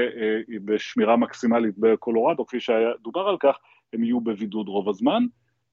בשמירה 0.64 1.16
מקסימלית 1.16 1.78
בקולורדו, 1.78 2.46
כפי 2.46 2.60
שדובר 2.60 3.28
על 3.28 3.36
כך, 3.40 3.58
הם 3.92 4.04
יהיו 4.04 4.20
בבידוד 4.20 4.68
רוב 4.68 4.88
הזמן, 4.88 5.22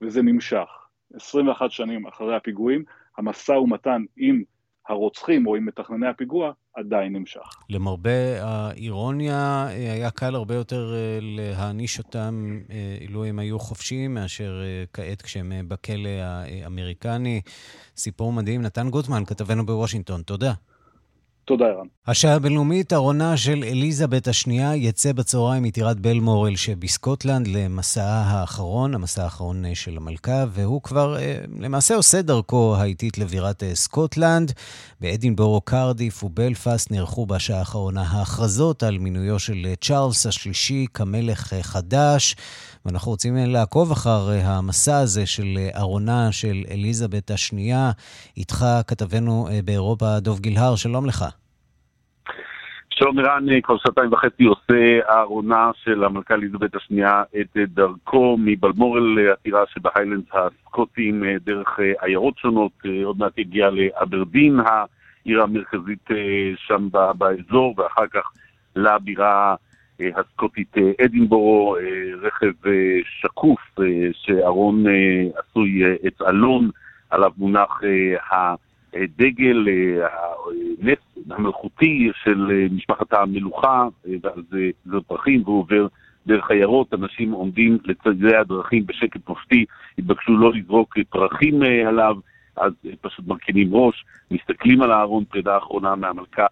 וזה 0.01 0.21
נמשך. 0.21 0.67
21 1.13 1.71
שנים 1.71 2.07
אחרי 2.07 2.35
הפיגועים, 2.35 2.83
המשא 3.17 3.51
ומתן 3.51 4.03
עם 4.17 4.43
הרוצחים 4.89 5.47
או 5.47 5.55
עם 5.55 5.65
מתכנני 5.65 6.07
הפיגוע 6.07 6.51
עדיין 6.75 7.15
נמשך. 7.15 7.41
למרבה 7.69 8.43
האירוניה, 8.43 9.67
היה 9.67 10.11
קל 10.11 10.35
הרבה 10.35 10.55
יותר 10.55 10.93
אה, 10.93 11.19
להעניש 11.21 11.99
אותם 11.99 12.59
אה, 12.69 12.97
אילו 13.01 13.25
הם 13.25 13.39
היו 13.39 13.59
חופשיים 13.59 14.13
מאשר 14.13 14.61
אה, 14.63 14.83
כעת 14.93 15.21
כשהם 15.21 15.51
בכלא 15.67 16.09
האמריקני. 16.09 17.41
סיפור 17.97 18.33
מדהים. 18.33 18.61
נתן 18.61 18.89
גוטמן, 18.89 19.25
כתבנו 19.25 19.65
בוושינגטון, 19.65 20.21
תודה. 20.21 20.53
תודה, 21.45 21.65
ערן. 21.65 21.87
השעה 22.07 22.33
הבינלאומית, 22.33 22.93
ארונה 22.93 23.37
של 23.37 23.63
אליזבת 23.63 24.27
השנייה 24.27 24.75
יצא 24.75 25.13
בצהריים 25.13 25.63
מטירת 25.63 25.99
בלמורל 25.99 26.55
שבסקוטלנד 26.55 27.47
למסעה 27.47 28.21
האחרון, 28.21 28.93
המסע 28.93 29.23
האחרון 29.23 29.65
אה, 29.65 29.75
של 29.75 29.97
המלכה, 29.97 30.45
והוא 30.49 30.81
כבר 30.81 31.17
אה, 31.17 31.37
למעשה 31.59 31.95
עושה 31.95 32.21
דרכו 32.21 32.75
האיטית 32.77 33.17
לבירת 33.17 33.63
אה, 33.63 33.75
סקוטלנד. 33.75 34.51
באדינבורו, 35.01 35.61
קרדיף 35.61 36.23
ובלפאסט 36.23 36.91
נערכו 36.91 37.25
בשעה 37.25 37.59
האחרונה 37.59 38.01
ההכרזות 38.01 38.83
על 38.83 38.97
מינויו 38.97 39.39
של 39.39 39.73
צ'ארלס 39.81 40.25
השלישי 40.25 40.85
כמלך 40.93 41.53
חדש. 41.61 42.35
ואנחנו 42.85 43.11
רוצים 43.11 43.33
לעקוב 43.37 43.91
אחר 43.91 44.19
המסע 44.43 44.97
הזה 44.97 45.25
של 45.25 45.57
ארונה 45.77 46.31
של 46.31 46.63
אליזבת 46.71 47.31
השנייה. 47.31 47.91
איתך 48.37 48.65
כתבנו 48.87 49.47
באירופה 49.65 50.05
דוב 50.19 50.39
גילהר, 50.39 50.75
שלום 50.75 51.05
לך. 51.05 51.25
שלום 52.89 53.19
ערן, 53.19 53.61
כבר 53.63 53.77
שנתיים 53.77 54.13
וחצי 54.13 54.43
עושה 54.43 54.99
הארונה 55.07 55.71
של 55.83 56.03
המלכה 56.03 56.33
אליזבת 56.33 56.75
השנייה 56.75 57.23
את 57.41 57.57
דרכו 57.67 58.37
מבלמורל 58.39 59.31
עתירה 59.31 59.63
שבהיילנדס 59.73 60.27
הסקוטים 60.33 61.23
דרך 61.45 61.79
עיירות 62.01 62.37
שונות, 62.37 62.71
עוד 63.05 63.17
מעט 63.17 63.37
יגיע 63.37 63.69
לאברדין, 63.69 64.59
העיר 64.59 65.43
המרכזית 65.43 66.09
שם 66.55 66.87
באזור, 67.17 67.73
ואחר 67.77 68.07
כך 68.13 68.31
לבירה 68.75 69.55
הסקוטית 69.99 70.75
אדינבורו, 71.05 71.75
רכב 72.21 72.51
שקוף 73.03 73.59
שארון 74.11 74.83
עשוי 75.35 75.83
עץ 76.03 76.21
אלון, 76.21 76.69
עליו 77.09 77.31
מונח 77.37 77.81
הדגל, 78.93 79.67
הנס 80.81 80.99
המלכותי 81.29 82.09
של 82.23 82.67
משפחת 82.71 83.13
המלוכה, 83.13 83.87
ואז 84.23 84.43
זה 84.85 84.97
פרחים 85.07 85.41
והוא 85.45 85.59
עובר 85.59 85.87
דרך 86.27 86.51
עיירות, 86.51 86.93
אנשים 86.93 87.31
עומדים 87.31 87.77
לצדי 87.85 88.35
הדרכים 88.35 88.85
בשקט 88.85 89.29
מופתי, 89.29 89.65
התבקשו 89.97 90.37
לא 90.37 90.53
לזרוק 90.53 90.97
פרחים 91.09 91.61
עליו, 91.87 92.15
אז 92.57 92.73
פשוט 93.01 93.27
מרכינים 93.27 93.75
ראש, 93.75 94.05
מסתכלים 94.31 94.81
על 94.81 94.91
הארון 94.91 95.25
פרידה 95.25 95.53
האחרונה 95.53 95.95
מהמלכה 95.95 96.45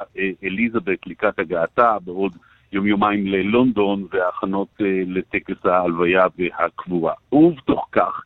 אליזבת 0.43 1.07
לקראת 1.07 1.39
הגעתה, 1.39 1.97
בעוד 2.05 2.31
יום-יומיים 2.73 3.27
ללונדון 3.27 4.05
והכנות 4.11 4.67
לטקס 5.07 5.65
ההלוויה 5.65 6.27
והקבורה. 6.37 7.13
ובתוך 7.31 7.87
כך 7.91 8.21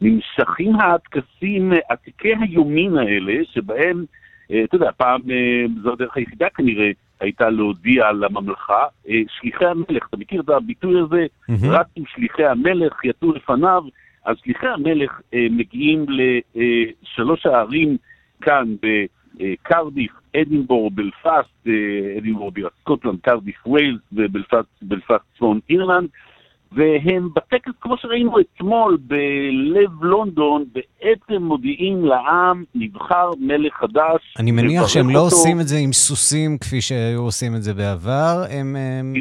נמשכים 0.00 0.74
הטקסים 0.80 1.72
עתיקי 1.88 2.32
היומין 2.40 2.96
האלה, 2.96 3.32
שבהם, 3.52 4.04
אתה 4.46 4.76
יודע, 4.76 4.90
פעם 4.96 5.20
זו 5.82 5.92
הדרך 5.92 6.16
היחידה 6.16 6.48
כנראה 6.54 6.90
הייתה 7.20 7.50
להודיע 7.50 8.12
לממלכה, 8.12 8.84
שליחי 9.28 9.64
המלך, 9.64 10.06
אתה 10.08 10.16
מכיר 10.16 10.40
את 10.40 10.48
הביטוי 10.48 11.00
הזה? 11.00 11.26
Mm-hmm. 11.50 11.66
רצו 11.66 12.00
שליחי 12.14 12.44
המלך, 12.44 13.04
יצאו 13.04 13.32
לפניו, 13.32 13.82
אז 14.24 14.36
שליחי 14.44 14.66
המלך 14.66 15.20
מגיעים 15.32 16.06
לשלוש 16.08 17.46
הערים 17.46 17.96
כאן 18.40 18.74
בקרדיף, 19.34 20.12
אדינבורו, 20.36 20.90
בלפאסט, 20.90 21.66
אדינבורו 22.18 22.50
בירת 22.50 22.72
סקוטלנד, 22.80 23.20
קרדיף 23.20 23.66
ווילס 23.66 24.00
ובלפאסט 24.12 25.22
צפון 25.36 25.60
אירלנד, 25.70 26.08
והם 26.72 27.28
בטקס, 27.36 27.72
כמו 27.80 27.96
שראינו 27.96 28.40
אתמול 28.40 28.98
בלב 29.00 30.04
לונדון, 30.04 30.64
בעצם 30.72 31.42
מודיעים 31.42 32.04
לעם, 32.04 32.64
נבחר 32.74 33.30
מלך 33.40 33.74
חדש. 33.74 34.34
אני 34.38 34.50
מניח 34.50 34.88
שהם 34.88 35.10
לא. 35.10 35.18
עושים 35.18 35.60
את 35.60 35.68
זה 35.68 35.76
עם 35.76 35.92
סוסים 35.92 36.58
כפי 36.58 36.80
שהיו 36.80 37.20
עושים 37.20 37.56
את 37.56 37.62
זה 37.62 37.74
בעבר, 37.74 38.44
הם... 38.50 38.76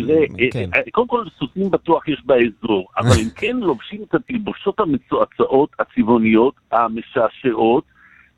תראה, 0.07 0.25
כן. 0.51 0.69
קודם 0.91 1.07
כל 1.07 1.23
סוסים 1.39 1.71
בטוח 1.71 2.07
יש 2.07 2.21
באזור, 2.25 2.87
אבל 2.97 3.09
הם 3.21 3.29
כן 3.35 3.57
לובשים 3.57 4.03
את 4.09 4.15
התלבושות 4.15 4.79
המצועצעות, 4.79 5.69
הצבעוניות, 5.79 6.53
המשעשעות, 6.71 7.83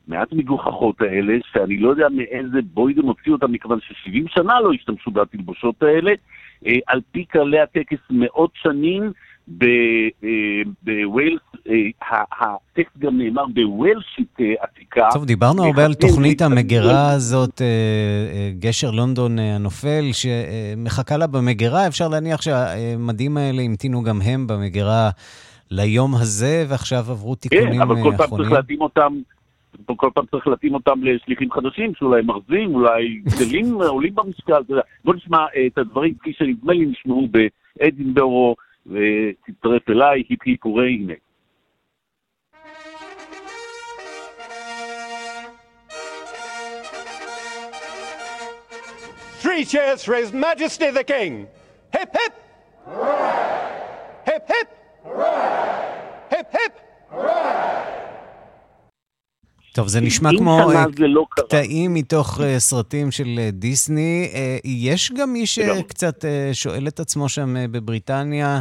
מעט 0.08 0.32
מגוחכות 0.32 1.00
האלה, 1.00 1.34
שאני 1.52 1.76
לא 1.76 1.90
יודע 1.90 2.06
מאיזה 2.08 2.58
בוי 2.74 2.94
זה 2.96 3.02
מוציא 3.02 3.32
אותם, 3.32 3.52
מכיוון 3.52 3.78
ש-70 3.80 4.34
שנה 4.34 4.60
לא 4.60 4.72
השתמשו 4.72 5.10
בתלבושות 5.10 5.82
האלה. 5.82 6.12
על 6.86 7.00
פי 7.12 7.24
כללי 7.32 7.60
הטקס 7.60 7.98
מאות 8.10 8.50
שנים. 8.54 9.12
בווילס, 10.82 11.40
הטקסט 12.40 12.98
גם 12.98 13.18
נאמר 13.18 13.44
בווילשית 13.46 14.36
עתיקה. 14.60 15.08
טוב, 15.12 15.24
דיברנו 15.24 15.64
הרבה 15.64 15.84
על 15.84 15.94
תוכנית 15.94 16.42
המגירה 16.42 17.10
הזאת, 17.12 17.62
גשר 18.58 18.90
לונדון 18.90 19.38
הנופל, 19.38 20.04
שמחכה 20.12 21.16
לה 21.16 21.26
במגירה. 21.26 21.86
אפשר 21.86 22.08
להניח 22.08 22.42
שהמדים 22.42 23.36
האלה 23.36 23.62
המתינו 23.62 24.02
גם 24.02 24.20
הם 24.22 24.46
במגירה 24.46 25.10
ליום 25.70 26.14
הזה, 26.14 26.64
ועכשיו 26.68 26.98
עברו 26.98 27.34
תיקונים 27.34 27.82
אחרונים. 27.82 28.04
כן, 28.04 28.10
אבל 28.10 28.16
כל 28.16 28.16
פעם 28.16 28.36
צריך 28.36 28.52
להתאים 28.52 28.80
אותם 28.80 29.12
כל 29.86 30.10
פעם 30.14 30.26
צריך 30.26 30.46
להתאים 30.46 30.74
אותם 30.74 31.04
לשליחים 31.04 31.50
חדשים, 31.50 31.94
שאולי 31.94 32.22
מרזים, 32.22 32.74
אולי 32.74 33.20
גדלים, 33.24 33.74
עולים 33.82 34.14
במשקל, 34.14 34.62
בוא 35.04 35.14
נשמע 35.14 35.46
את 35.66 35.78
הדברים 35.78 36.14
כפי 36.14 36.32
שנדמה 36.32 36.72
לי 36.72 36.86
נשמעו 36.86 37.28
באדינבורו, 37.78 38.56
ותצטרף 38.86 39.90
אליי, 39.90 40.22
היפ 40.28 40.40
היפ 40.44 40.64
הורי, 40.64 40.94
הנה. 40.94 41.14
Three 49.42 49.64
cheers 49.64 50.04
for 50.04 50.14
His 50.14 50.32
Majesty 50.32 50.90
the 50.90 51.04
King! 51.04 51.48
Hip 51.92 52.10
hip! 52.18 52.32
Hooray! 52.86 53.82
Hip 54.24 54.44
hip! 54.48 54.68
Hooray! 55.04 55.72
Hip 56.30 56.48
hip! 56.52 56.74
Hooray! 57.10 58.11
טוב, 59.72 59.88
זה 59.88 60.00
נשמע 60.00 60.30
כמו 60.38 60.70
זה 60.98 61.06
לא 61.06 61.26
קטעים 61.30 61.94
מתוך 61.94 62.38
uh, 62.38 62.42
סרטים 62.58 63.10
של 63.10 63.40
uh, 63.48 63.54
דיסני. 63.54 64.28
יש 64.64 65.12
גם 65.12 65.32
מי 65.32 65.46
שקצת 65.46 66.24
שואל 66.52 66.88
את 66.88 67.00
עצמו 67.00 67.28
שם 67.28 67.56
בבריטניה, 67.70 68.60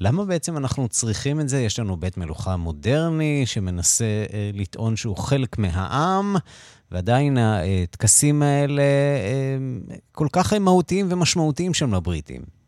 למה 0.00 0.24
בעצם 0.24 0.56
אנחנו 0.56 0.88
צריכים 0.88 1.40
את 1.40 1.48
זה? 1.48 1.60
יש 1.60 1.78
לנו 1.78 1.96
בית 1.96 2.16
מלוכה 2.16 2.56
מודרני 2.56 3.42
שמנסה 3.46 4.24
לטעון 4.54 4.96
שהוא 4.96 5.16
חלק 5.16 5.58
מהעם, 5.58 6.36
ועדיין 6.90 7.38
הטקסים 7.40 8.42
האלה 8.42 8.82
כל 10.12 10.26
כך 10.32 10.52
מהותיים 10.52 11.06
ומשמעותיים 11.10 11.74
שם 11.74 11.94
לבריטים. 11.94 12.59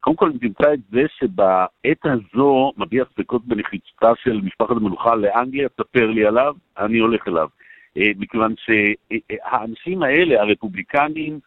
קודם 0.00 0.16
כל 0.16 0.30
נמצא 0.42 0.74
את 0.74 0.78
זה 0.90 1.02
שבעת 1.18 2.04
הזו 2.04 2.72
מביע 2.76 3.04
ספקות 3.12 3.44
בנחיצותה 3.44 4.12
של 4.22 4.40
משפחת 4.40 4.70
המלוכה 4.70 5.14
לאנגליה, 5.14 5.68
ספר 5.68 6.06
לי 6.06 6.26
עליו, 6.26 6.54
אני 6.78 6.98
הולך 6.98 7.28
אליו. 7.28 7.48
אה, 7.96 8.10
מכיוון 8.16 8.54
שהאנשים 8.56 10.02
האלה, 10.02 10.42
הרפובליקנים, 10.42 11.38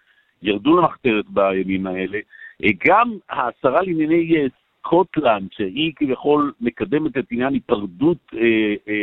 ירדו 0.42 0.78
למחתרת 0.78 1.26
בימים 1.30 1.88
האלה. 1.88 2.20
אה, 2.63 2.70
גם 2.86 3.18
השרה 3.30 3.82
לענייני 3.82 4.36
אה, 4.36 4.46
סקוטלנד, 4.80 5.48
שהיא 5.52 5.94
כביכול 5.96 6.54
מקדמת 6.62 7.18
את 7.18 7.26
עניין 7.32 7.54
היפרדות 7.54 8.32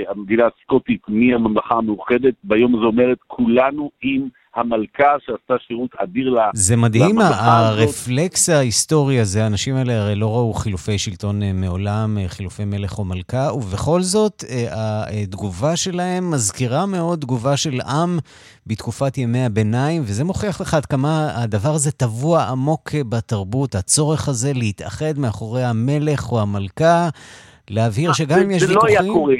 המדינה 0.09 0.47
הסקוטית 0.47 1.03
מהממלכה 1.09 1.75
המאוחדת, 1.75 2.35
ביום 2.45 2.75
הזה 2.75 2.85
אומרת, 2.85 3.19
כולנו 3.27 3.91
עם... 4.03 4.29
המלכה 4.57 5.17
שעשתה 5.27 5.55
שירות 5.67 5.91
אדיר 5.97 6.31
לה. 6.31 6.51
זה 6.55 6.77
מדהים, 6.77 7.19
הרפלקס 7.19 8.49
ההיסטורי 8.49 9.21
הזה, 9.21 9.45
האנשים 9.45 9.77
האלה 9.77 10.03
הרי 10.03 10.15
לא 10.15 10.35
ראו 10.35 10.53
חילופי 10.53 10.99
שלטון 10.99 11.43
אה, 11.43 11.53
מעולם, 11.53 12.19
אה, 12.19 12.29
חילופי 12.29 12.65
מלך 12.65 12.99
או 12.99 13.05
מלכה, 13.05 13.49
ובכל 13.55 14.01
זאת, 14.01 14.45
אה, 14.51 15.05
התגובה 15.23 15.77
שלהם 15.77 16.31
מזכירה 16.31 16.87
מאוד 16.87 17.21
תגובה 17.21 17.57
של 17.57 17.81
עם 17.81 18.19
בתקופת 18.67 19.19
ימי 19.19 19.45
הביניים, 19.45 20.03
וזה 20.03 20.25
מוכיח 20.25 20.61
לך 20.61 20.75
עד 20.75 20.87
כמה 20.87 21.43
הדבר 21.43 21.71
הזה 21.71 21.93
טבוע 21.93 22.45
עמוק 22.45 22.91
בתרבות, 23.09 23.75
הצורך 23.75 24.29
הזה 24.29 24.53
להתאחד 24.55 25.19
מאחורי 25.19 25.65
המלך 25.65 26.33
או 26.33 26.41
המלכה, 26.41 27.09
להבהיר 27.71 28.13
שגם 28.13 28.39
אם 28.39 28.51
יש 28.51 28.63
ויכוחים... 28.63 28.97
זה 28.99 29.09
לא 29.09 29.13
קורה, 29.13 29.35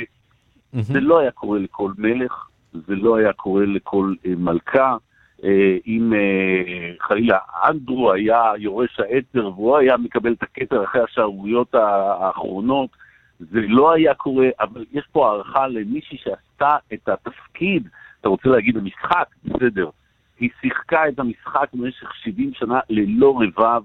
זה 0.73 1.01
לא 1.01 1.19
היה 1.19 1.31
קורה 1.31 1.59
לכל 1.59 1.93
מלך. 1.99 2.33
זה 2.75 2.95
לא 2.95 3.17
היה 3.17 3.33
קורה 3.33 3.65
לכל 3.67 4.15
אה, 4.27 4.33
מלכה. 4.37 4.97
אה, 5.45 5.77
אם 5.87 6.13
אה, 6.13 6.93
חלילה 7.01 7.39
אנדרו 7.69 8.13
היה 8.13 8.53
יורש 8.59 9.01
העצר 9.01 9.47
והוא 9.47 9.77
היה 9.77 9.97
מקבל 9.97 10.33
את 10.33 10.43
הכתר 10.43 10.85
אחרי 10.85 11.03
השערוריות 11.03 11.75
האחרונות, 11.75 12.91
זה 13.39 13.61
לא 13.69 13.93
היה 13.93 14.15
קורה, 14.15 14.49
אבל 14.61 14.85
יש 14.93 15.05
פה 15.13 15.29
הערכה 15.29 15.69
למישהי 15.69 16.19
שעשתה 16.19 16.77
את 16.93 17.09
התפקיד, 17.09 17.89
אתה 18.21 18.29
רוצה 18.29 18.49
להגיד 18.49 18.77
המשחק, 18.77 19.29
בסדר. 19.45 19.91
היא 20.41 20.51
שיחקה 20.61 21.09
את 21.09 21.19
המשחק 21.19 21.69
במשך 21.75 22.15
70 22.15 22.51
שנה 22.55 22.81
ללא 22.91 23.41
רבב, 23.41 23.83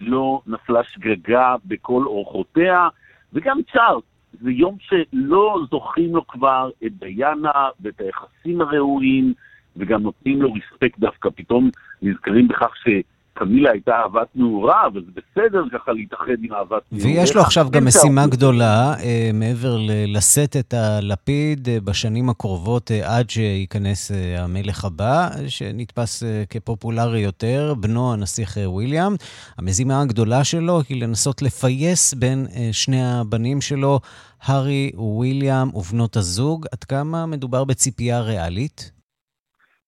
לא 0.00 0.40
נפלה 0.46 0.84
שגגה 0.84 1.54
בכל 1.64 2.02
אורחותיה, 2.06 2.88
וגם 3.32 3.60
צ'ארלס, 3.72 4.04
זה 4.40 4.50
יום 4.50 4.76
שלא 4.80 5.60
זוכרים 5.70 6.14
לו 6.14 6.26
כבר 6.26 6.70
את 6.86 6.92
דיאנה 6.92 7.68
ואת 7.80 8.00
היחסים 8.00 8.60
הראויים 8.60 9.34
וגם 9.76 10.02
נותנים 10.02 10.42
לו 10.42 10.52
רספקט 10.52 10.98
דווקא, 10.98 11.28
פתאום 11.34 11.70
נזכרים 12.02 12.48
בכך 12.48 12.76
ש... 12.76 12.88
קמילה 13.34 13.70
הייתה 13.70 13.92
אהבת 13.92 14.28
נעורה, 14.34 14.88
וזה 14.94 15.10
בסדר 15.16 15.62
ככה 15.72 15.92
להתאחד 15.92 16.32
עם 16.42 16.52
אהבת 16.52 16.82
נעורה. 16.92 17.20
ויש 17.20 17.36
לו 17.36 17.42
עכשיו 17.42 17.66
גם 17.70 17.84
משימה 17.84 18.26
גדולה, 18.26 18.94
אה, 19.02 19.30
מעבר 19.34 19.76
לשאת 20.06 20.56
את 20.56 20.74
הלפיד 20.74 21.68
אה, 21.68 21.78
בשנים 21.84 22.28
הקרובות 22.28 22.90
אה, 22.90 23.18
עד 23.18 23.30
שייכנס 23.30 24.10
המלך 24.38 24.84
הבא, 24.84 25.28
שנתפס 25.48 26.22
כפופולרי 26.50 27.20
יותר, 27.20 27.74
בנו 27.80 28.12
הנסיך 28.12 28.58
וויליאם. 28.64 29.12
המשימה 29.58 30.00
הגדולה 30.00 30.44
שלו 30.44 30.80
היא 30.88 31.02
לנסות 31.02 31.42
לפייס 31.42 32.14
בין 32.14 32.46
שני 32.72 33.04
הבנים 33.04 33.60
שלו, 33.60 34.00
הארי 34.42 34.90
וויליאם 34.94 35.74
ובנות 35.74 36.16
הזוג. 36.16 36.66
עד 36.72 36.84
כמה 36.84 37.26
מדובר 37.26 37.64
בציפייה 37.64 38.20
ריאלית? 38.20 38.93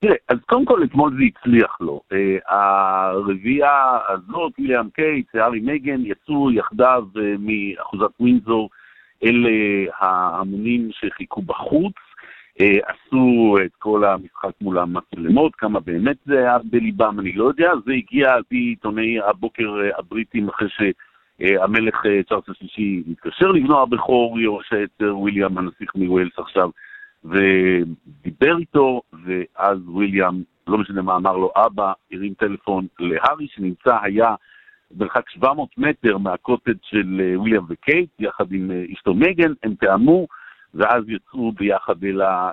תראה, 0.00 0.16
אז 0.28 0.38
קודם 0.46 0.64
כל 0.64 0.84
אתמול 0.84 1.16
זה 1.18 1.22
הצליח 1.24 1.76
לו. 1.80 2.00
אה, 2.12 2.16
הרביעייה 2.54 3.98
הזאת, 4.08 4.52
ויליאם 4.58 4.90
קייט, 4.90 5.34
הארי 5.34 5.60
מייגן, 5.60 6.00
יצאו 6.04 6.52
יחדיו 6.52 7.04
אה, 7.14 7.18
מאחוזת 7.38 8.20
ווינזור 8.20 8.70
אל 9.24 9.46
אה, 9.46 9.94
ההמונים 9.98 10.88
שחיכו 10.92 11.42
בחוץ, 11.42 11.94
עשו 12.58 13.56
את 13.64 13.70
כל 13.78 14.04
המשחק 14.04 14.50
מול 14.60 14.78
המצלמות, 14.78 15.54
כמה 15.56 15.80
באמת 15.80 16.16
זה 16.26 16.38
היה 16.38 16.58
בליבם, 16.64 17.20
אני 17.20 17.32
לא 17.32 17.44
יודע, 17.44 17.72
זה 17.86 17.92
הגיע 17.92 18.32
על 18.32 18.42
פי 18.48 18.56
עיתוני 18.56 19.20
הבוקר 19.20 19.74
הבריטים 19.98 20.48
אחרי 20.48 20.68
שהמלך 20.68 22.02
צ'ארלס 22.28 22.48
השלישי 22.48 23.02
התקשר 23.10 23.46
לבנו 23.46 23.82
הבכור, 23.82 24.40
יורש 24.40 24.72
העצר 24.72 25.18
וויליאם 25.18 25.58
הנסיך 25.58 25.94
מווילס 25.94 26.38
עכשיו. 26.38 26.70
ודיבר 27.28 28.58
איתו, 28.58 29.02
ואז 29.24 29.78
וויליאם, 29.88 30.42
לא 30.66 30.78
משנה 30.78 31.02
מה 31.02 31.16
אמר 31.16 31.36
לו, 31.36 31.52
אבא 31.56 31.92
הרים 32.12 32.34
טלפון 32.34 32.86
להארי, 32.98 33.46
שנמצא, 33.54 33.98
היה 34.02 34.34
במרחק 34.90 35.30
700 35.30 35.68
מטר 35.78 36.18
מהקוטד 36.18 36.76
של 36.82 37.20
אה, 37.20 37.40
וויליאם 37.40 37.62
וקייט, 37.68 38.10
יחד 38.18 38.52
עם 38.52 38.70
אה, 38.70 38.84
אשתו 38.92 39.14
מגן, 39.14 39.52
הם 39.62 39.74
תאמו, 39.74 40.26
ואז 40.74 41.04
יצאו 41.08 41.52
ביחד 41.52 42.04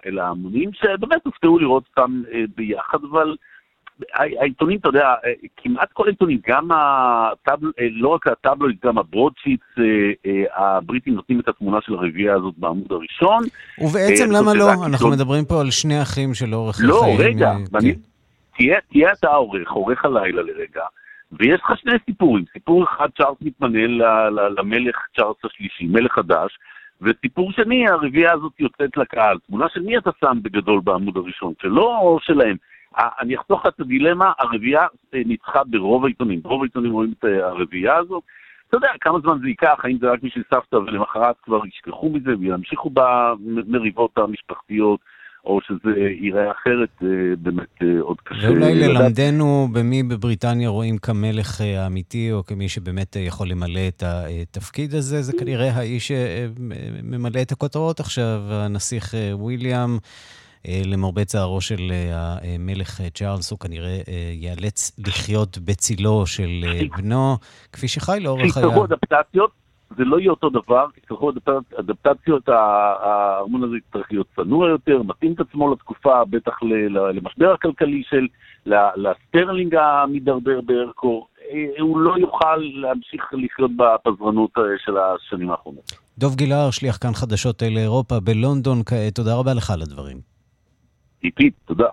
אל 0.06 0.20
ההמונים, 0.20 0.74
שבאמת 0.74 1.26
הופתעו 1.26 1.60
לראות 1.60 1.84
אותם 1.90 2.22
אה, 2.32 2.44
ביחד, 2.56 2.98
אבל... 3.12 3.36
העיתונים, 4.14 4.78
אתה 4.80 4.90
יודע, 4.90 5.14
כמעט 5.58 5.92
כל 5.94 6.08
העיתונים, 6.08 6.40
גם 6.48 6.70
הטבל, 6.72 7.72
לא 7.92 8.08
רק 8.08 8.28
הטבלויד, 8.28 8.78
גם 8.86 8.98
הברודשיטס, 8.98 9.66
אה, 9.80 9.84
אה, 10.26 10.44
הבריטים 10.78 11.14
נותנים 11.14 11.40
את 11.40 11.48
התמונה 11.48 11.78
של 11.82 11.94
הרביעייה 11.94 12.36
הזאת 12.36 12.54
בעמוד 12.58 12.92
הראשון. 12.92 13.44
ובעצם 13.78 14.36
אה, 14.36 14.40
למה 14.40 14.54
לא? 14.54 14.74
אנחנו 14.86 15.10
מדברים 15.10 15.46
פה 15.46 15.62
על 15.62 15.72
שני 15.72 16.02
אחים 16.02 16.34
שלאורך 16.34 16.78
לא, 16.82 17.00
החיים... 17.00 17.20
לא, 17.20 17.26
רגע, 17.26 17.54
כן. 17.82 18.80
תהיה 18.90 19.12
אתה 19.14 19.30
העורך, 19.30 19.72
עורך 19.72 20.06
הלילה 20.06 20.42
לרגע, 20.42 20.84
ויש 21.32 21.62
לך 21.64 21.74
שני 21.78 21.94
סיפורים. 22.06 22.44
סיפור 22.54 22.84
אחד, 22.84 23.08
צ'ארלס 23.18 23.38
מתמנה 23.42 23.88
למלך 24.58 24.96
צ'ארלס 25.16 25.38
השלישי, 25.46 25.86
מלך 25.86 26.12
חדש, 26.12 26.58
וסיפור 27.02 27.52
שני, 27.52 27.88
הרביעייה 27.88 28.34
הזאת 28.34 28.52
יוצאת 28.60 28.98
לקהל. 28.98 29.38
תמונה 29.48 29.66
של 29.74 29.82
מי 29.82 29.98
אתה 29.98 30.10
שם 30.20 30.38
בגדול 30.42 30.82
בעמוד 30.84 31.18
הראשון, 31.18 31.54
שלו 31.62 31.98
או 31.98 32.18
שלהם? 32.22 32.56
אני 32.98 33.36
אחסוך 33.36 33.66
את 33.68 33.80
הדילמה, 33.80 34.32
הרביעייה 34.40 34.88
אה, 35.14 35.22
ניצחה 35.26 35.64
ברוב 35.64 36.06
העיתונים. 36.06 36.42
ברוב 36.42 36.62
העיתונים 36.62 36.92
רואים 36.92 37.14
את 37.20 37.26
אה, 37.26 37.46
הרביעייה 37.46 37.98
הזאת. 37.98 38.24
אתה 38.68 38.78
יודע 38.78 38.88
כמה 39.02 39.20
זמן 39.20 39.38
זה 39.42 39.48
ייקח, 39.48 39.80
האם 39.84 39.98
זה 40.02 40.12
רק 40.12 40.20
בשביל 40.24 40.44
סבתא 40.54 40.76
ולמחרת 40.76 41.36
כבר 41.44 41.66
ישכחו 41.66 42.10
מזה 42.10 42.32
וימשיכו 42.40 42.90
במריבות 42.90 44.18
המשפחתיות, 44.18 45.00
או 45.46 45.60
שזה 45.68 46.00
ייראה 46.22 46.52
אחרת, 46.52 46.90
אה, 47.04 47.08
באמת 47.38 47.82
עוד 48.02 48.18
קשה. 48.24 48.48
ואולי 48.48 48.76
ללמדנו 48.76 49.68
במי 49.74 50.04
בבריטניה 50.04 50.70
רואים 50.70 50.98
כמלך 50.98 51.62
האמיתי, 51.62 52.32
או 52.32 52.46
כמי 52.46 52.70
שבאמת 52.70 53.16
יכול 53.16 53.50
למלא 53.50 53.88
את 53.88 54.04
התפקיד 54.04 54.94
הזה, 54.94 55.22
זה 55.22 55.34
כנראה 55.40 55.72
האיש 55.72 56.08
שממלא 56.08 57.42
את 57.42 57.52
הכותרות 57.52 58.00
עכשיו, 58.00 58.42
הנסיך 58.50 59.14
וויליאם. 59.34 59.98
אה, 60.68 60.82
למרבה 60.86 61.26
צערו 61.26 61.62
של 61.62 61.92
אה, 61.92 62.36
המלך 62.56 63.02
אה, 63.02 63.10
צ'ארלס, 63.10 63.52
הוא 63.52 63.60
כנראה 63.60 64.00
ייאלץ 64.32 65.00
לחיות 65.08 65.58
בצילו 65.58 66.26
של 66.26 66.50
בנו, 66.98 67.38
כפי 67.74 67.88
שחי 67.88 68.20
לאורך 68.22 68.42
חייו. 68.42 68.52
כשיצטרכו 68.52 68.86
אדפטציות, 68.86 69.52
זה 69.98 70.04
לא 70.04 70.20
יהיה 70.20 70.32
אותו 70.32 70.50
דבר, 70.50 70.86
כשיצטרכו 70.94 71.32
אדפטציות, 71.80 72.50
הארמון 72.50 73.64
הזה 73.64 73.76
יצטרך 73.78 74.08
להיות 74.12 74.28
צנוע 74.36 74.70
יותר, 74.70 75.02
מתאים 75.04 75.34
את 75.34 75.40
עצמו 75.40 75.74
לתקופה, 75.74 76.26
בטח 76.30 76.54
למשבר 77.14 77.54
הכלכלי 77.54 78.04
של, 78.10 78.28
לסטרלינג 78.96 79.76
המידרדר 79.76 80.62
בערכו. 80.62 81.28
הוא 81.80 82.00
לא 82.00 82.18
יוכל 82.18 82.56
להמשיך 82.56 83.24
לחיות 83.34 83.72
בפזרנות 83.78 84.52
של 84.86 84.98
השנים 84.98 85.52
האחרונות. 85.52 85.92
דוב 86.18 86.36
גילהר, 86.36 86.72
שליח 86.72 86.98
כאן 87.02 87.14
חדשות 87.14 87.62
לאירופה 87.62 88.20
בלונדון 88.20 88.82
כעת, 88.86 89.16
תודה 89.16 89.36
רבה 89.36 89.54
לך 89.54 89.72
על 89.72 89.82
הדברים. 89.82 90.33
איטית, 91.24 91.54
תודה. 91.66 91.88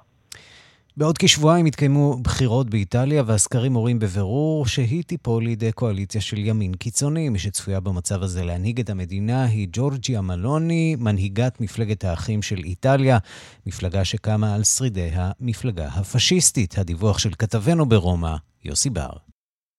בעוד 0.97 1.19
כשבועיים 1.19 1.66
יתקיימו 1.66 2.16
בחירות 2.23 2.71
באיטליה, 2.71 3.23
והסקרים 3.27 3.73
מורים 3.73 3.99
בבירור 3.99 4.66
שהיא 4.66 5.03
תיפול 5.03 5.45
לידי 5.45 5.73
קואליציה 5.73 6.21
של 6.21 6.38
ימין 6.38 6.75
קיצוני. 6.75 7.29
מי 7.29 7.38
שצפויה 7.38 7.81
במצב 7.81 8.23
הזה 8.23 8.45
להנהיג 8.45 8.81
את 8.81 8.90
המדינה 8.90 9.45
היא 9.45 9.69
ג'ורג'יה 9.73 10.21
מלוני, 10.21 10.97
מנהיגת 10.99 11.61
מפלגת 11.61 12.05
האחים 12.05 12.43
של 12.43 12.59
איטליה, 12.59 13.19
מפלגה 13.66 14.05
שקמה 14.05 14.55
על 14.55 14.64
שרידי 14.64 15.11
המפלגה 15.12 15.87
הפשיסטית. 15.87 16.79
הדיווח 16.79 17.19
של 17.19 17.31
כתבנו 17.38 17.87
ברומא, 17.87 18.35
יוסי 18.64 18.90
בר. 18.90 19.11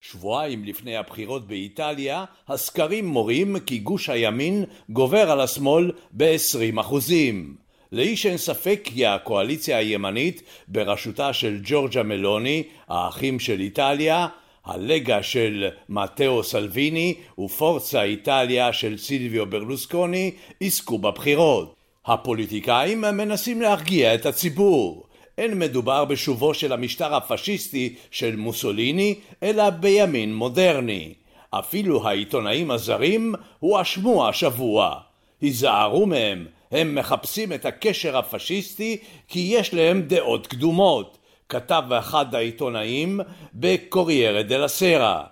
שבועיים 0.02 0.64
לפני 0.64 0.98
הבחירות 0.98 1.48
באיטליה, 1.48 2.26
הסקרים 2.48 3.08
מורים 3.08 3.60
כי 3.60 3.80
גוש 3.80 4.10
הימין 4.10 4.64
גובר 4.90 5.32
על 5.32 5.42
השמאל 5.42 5.92
ב-20 6.12 6.82
אחוזים. 6.82 7.56
לאיש 7.91 8.25
אין 8.25 8.38
ספק 8.38 8.82
כי 8.84 9.06
הקואליציה 9.06 9.77
הימנית 9.77 10.41
בראשותה 10.67 11.34
של 11.34 11.60
ג'ורג'ה 11.63 12.04
מלוני, 12.04 12.63
האחים 12.88 13.39
של 13.39 13.60
איטליה, 13.60 14.27
הלגה 14.65 15.23
של 15.23 15.69
מתאו 15.89 16.43
סלוויני 16.43 17.13
ופורצה 17.39 18.04
איטליה 18.04 18.73
של 18.73 18.97
סילביו 18.97 19.45
ברלוסקוני 19.45 20.32
יזכו 20.62 20.97
בבחירות. 20.97 21.75
הפוליטיקאים 22.06 23.01
מנסים 23.01 23.62
להרגיע 23.62 24.15
את 24.15 24.25
הציבור. 24.25 25.08
אין 25.38 25.60
מדובר 25.60 26.06
בשובו 26.06 26.54
של 26.54 26.73
המשטר 26.73 27.15
הפשיסטי 27.15 27.95
של 28.12 28.36
מוסוליני, 28.36 29.15
אלא 29.43 29.69
בימין 29.69 30.36
מודרני. 30.36 31.13
אפילו 31.49 32.08
העיתונאים 32.08 32.71
הזרים 32.71 33.36
הואשמו 33.60 34.27
השבוע. 34.27 34.99
היזהרו 35.41 36.06
מהם, 36.06 36.45
הם 36.71 36.95
מחפשים 36.95 37.53
את 37.53 37.65
הקשר 37.65 38.17
הפשיסטי 38.17 38.97
כי 39.27 39.39
יש 39.39 39.73
להם 39.73 40.01
דעות 40.01 40.47
קדומות, 40.47 41.17
כתב 41.49 41.84
אחד 41.99 42.36
העיתונאים 42.36 43.19
בקוריירה 43.53 44.43
דה 44.43 44.57
לסרה. 44.57 45.23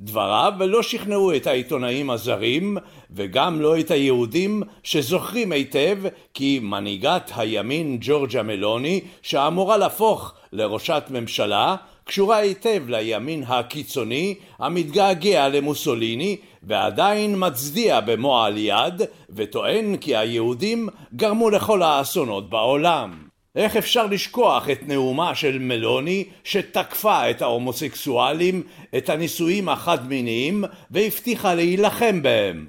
דבריו 0.00 0.52
לא 0.60 0.82
שכנעו 0.82 1.36
את 1.36 1.46
העיתונאים 1.46 2.10
הזרים 2.10 2.76
וגם 3.10 3.60
לא 3.60 3.80
את 3.80 3.90
היהודים 3.90 4.62
שזוכרים 4.82 5.52
היטב 5.52 5.98
כי 6.34 6.60
מנהיגת 6.62 7.30
הימין 7.36 7.98
ג'ורג'ה 8.00 8.42
מלוני 8.42 9.00
שאמורה 9.22 9.76
להפוך 9.76 10.34
לראשת 10.52 11.04
ממשלה 11.10 11.76
קשורה 12.04 12.36
היטב 12.36 12.82
לימין 12.88 13.44
הקיצוני 13.46 14.34
המתגעגע 14.58 15.48
למוסוליני 15.48 16.36
ועדיין 16.62 17.34
מצדיע 17.38 18.00
במועל 18.00 18.58
יד 18.58 19.02
וטוען 19.30 19.96
כי 19.96 20.16
היהודים 20.16 20.88
גרמו 21.14 21.50
לכל 21.50 21.82
האסונות 21.82 22.50
בעולם. 22.50 23.33
איך 23.56 23.76
אפשר 23.76 24.06
לשכוח 24.06 24.68
את 24.70 24.78
נאומה 24.82 25.34
של 25.34 25.58
מלוני 25.58 26.24
שתקפה 26.44 27.30
את 27.30 27.42
ההומוסקסואלים, 27.42 28.62
את 28.96 29.08
הנישואים 29.08 29.68
החד-מיניים 29.68 30.64
והבטיחה 30.90 31.54
להילחם 31.54 32.22
בהם? 32.22 32.66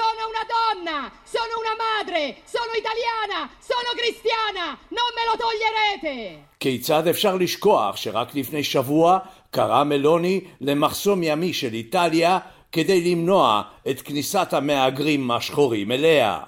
Sono 0.00 0.22
una 0.32 0.44
donna, 0.56 0.98
sono 1.34 1.54
una 1.62 1.74
madre, 1.86 2.22
sono 2.54 2.72
italiana, 2.82 3.40
sono 3.70 3.90
cristiana, 4.00 4.66
non 4.98 5.10
me 5.16 5.22
lo 5.28 5.34
toglierete! 5.44 6.16
כיצד 6.60 7.06
אפשר 7.06 7.36
לשכוח 7.36 7.96
שרק 7.96 8.34
לפני 8.34 8.64
שבוע 8.64 9.18
קרא 9.50 9.84
מלוני 9.84 10.40
למחסום 10.60 11.22
ימי 11.22 11.52
של 11.52 11.74
איטליה 11.74 12.38
כדי 12.72 13.00
למנוע 13.10 13.62
את 13.90 14.02
כניסת 14.02 14.52
המהגרים 14.52 15.30
השחורים 15.30 15.92
אליה. 15.92 16.40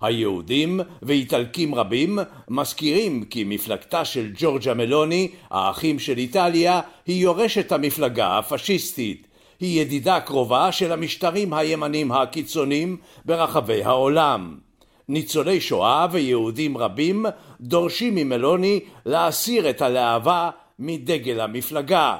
היהודים 0.00 0.80
ואיטלקים 1.02 1.74
רבים 1.74 2.18
מזכירים 2.48 3.24
כי 3.24 3.44
מפלגתה 3.44 4.04
של 4.04 4.30
ג'ורג'ה 4.34 4.74
מלוני, 4.74 5.28
האחים 5.50 5.98
של 5.98 6.18
איטליה, 6.18 6.80
היא 7.06 7.22
יורשת 7.22 7.72
המפלגה 7.72 8.38
הפשיסטית. 8.38 9.26
היא 9.60 9.80
ידידה 9.80 10.20
קרובה 10.20 10.72
של 10.72 10.92
המשטרים 10.92 11.54
הימנים 11.54 12.12
הקיצוניים 12.12 12.96
ברחבי 13.24 13.84
העולם. 13.84 14.58
ניצולי 15.08 15.60
שואה 15.60 16.06
ויהודים 16.10 16.78
רבים 16.78 17.26
דורשים 17.60 18.14
ממלוני 18.14 18.80
להסיר 19.06 19.70
את 19.70 19.82
הלהבה 19.82 20.50
מדגל 20.78 21.40
המפלגה. 21.40 22.16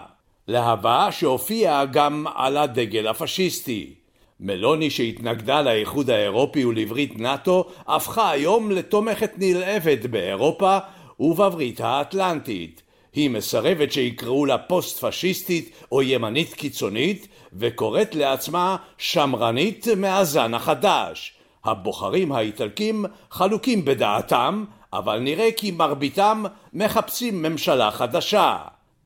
להבה 0.48 1.12
שהופיעה 1.12 1.84
גם 1.84 2.26
על 2.34 2.56
הדגל 2.56 3.08
הפשיסטי. 3.08 3.97
מלוני 4.40 4.90
שהתנגדה 4.90 5.62
לאיחוד 5.62 6.10
האירופי 6.10 6.64
ולברית 6.64 7.18
נאט"ו 7.18 7.64
הפכה 7.86 8.30
היום 8.30 8.70
לתומכת 8.70 9.32
נלהבת 9.36 10.06
באירופה 10.06 10.78
ובברית 11.20 11.80
האטלנטית. 11.80 12.82
היא 13.12 13.30
מסרבת 13.30 13.92
שיקראו 13.92 14.46
לה 14.46 14.58
פוסט 14.58 15.04
פשיסטית 15.04 15.70
או 15.92 16.02
ימנית 16.02 16.54
קיצונית 16.54 17.28
וקוראת 17.52 18.14
לעצמה 18.14 18.76
שמרנית 18.98 19.86
מהזן 19.96 20.54
החדש. 20.54 21.34
הבוחרים 21.64 22.32
האיטלקים 22.32 23.04
חלוקים 23.30 23.84
בדעתם 23.84 24.64
אבל 24.92 25.18
נראה 25.18 25.48
כי 25.56 25.70
מרביתם 25.70 26.44
מחפשים 26.72 27.42
ממשלה 27.42 27.90
חדשה. 27.90 28.56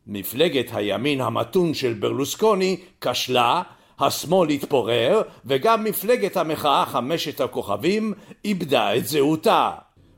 מפלגת 0.06 0.66
הימין 0.72 1.20
המתון 1.20 1.74
של 1.74 1.92
ברלוסקוני 1.92 2.76
כשלה, 3.00 3.62
השמאל 4.02 4.48
התפורר 4.50 5.22
וגם 5.46 5.84
מפלגת 5.84 6.36
המחאה 6.36 6.84
חמשת 6.86 7.40
הכוכבים 7.40 8.12
איבדה 8.44 8.96
את 8.96 9.06
זהותה. 9.06 9.70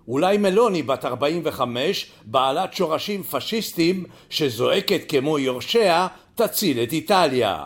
אולי 0.08 0.36
מלוני 0.36 0.82
בת 0.82 1.04
45 1.04 2.10
בעלת 2.24 2.74
שורשים 2.74 3.22
פשיסטים 3.22 4.04
שזועקת 4.30 5.00
כמו 5.08 5.38
יורשיה 5.38 6.06
תציל 6.34 6.82
את 6.82 6.92
איטליה. 6.92 7.64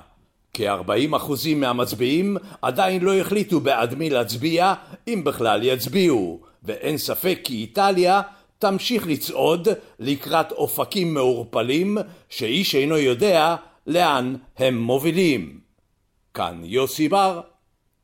כ-40% 0.54 1.32
מהמצביעים 1.56 2.36
עדיין 2.62 3.02
לא 3.02 3.14
החליטו 3.14 3.60
בעד 3.60 3.94
מי 3.94 4.10
להצביע 4.10 4.74
אם 5.08 5.24
בכלל 5.24 5.60
יצביעו 5.62 6.40
ואין 6.62 6.98
ספק 6.98 7.38
כי 7.44 7.54
איטליה 7.54 8.20
תמשיך 8.58 9.06
לצעוד 9.06 9.68
לקראת 9.98 10.52
אופקים 10.52 11.14
מעורפלים 11.14 11.98
שאיש 12.28 12.74
אינו 12.74 12.96
יודע 12.96 13.56
לאן 13.86 14.34
הם 14.58 14.78
מובילים. 14.78 15.67
כאן 16.38 16.60
יוסי 16.64 17.08
בר, 17.08 17.40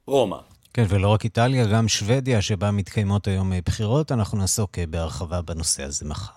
רומא. 0.07 0.37
כן, 0.73 0.85
ולא 0.89 1.09
רק 1.09 1.25
איטליה, 1.25 1.67
גם 1.67 1.89
שוודיה, 1.89 2.43
שבה 2.43 2.71
מתקיימות 2.71 3.27
היום 3.27 3.53
בחירות. 3.67 4.13
אנחנו 4.13 4.39
נעסוק 4.39 4.79
בהרחבה 4.79 5.43
בנושא 5.43 5.83
הזה 5.83 6.07
מחר. 6.07 6.33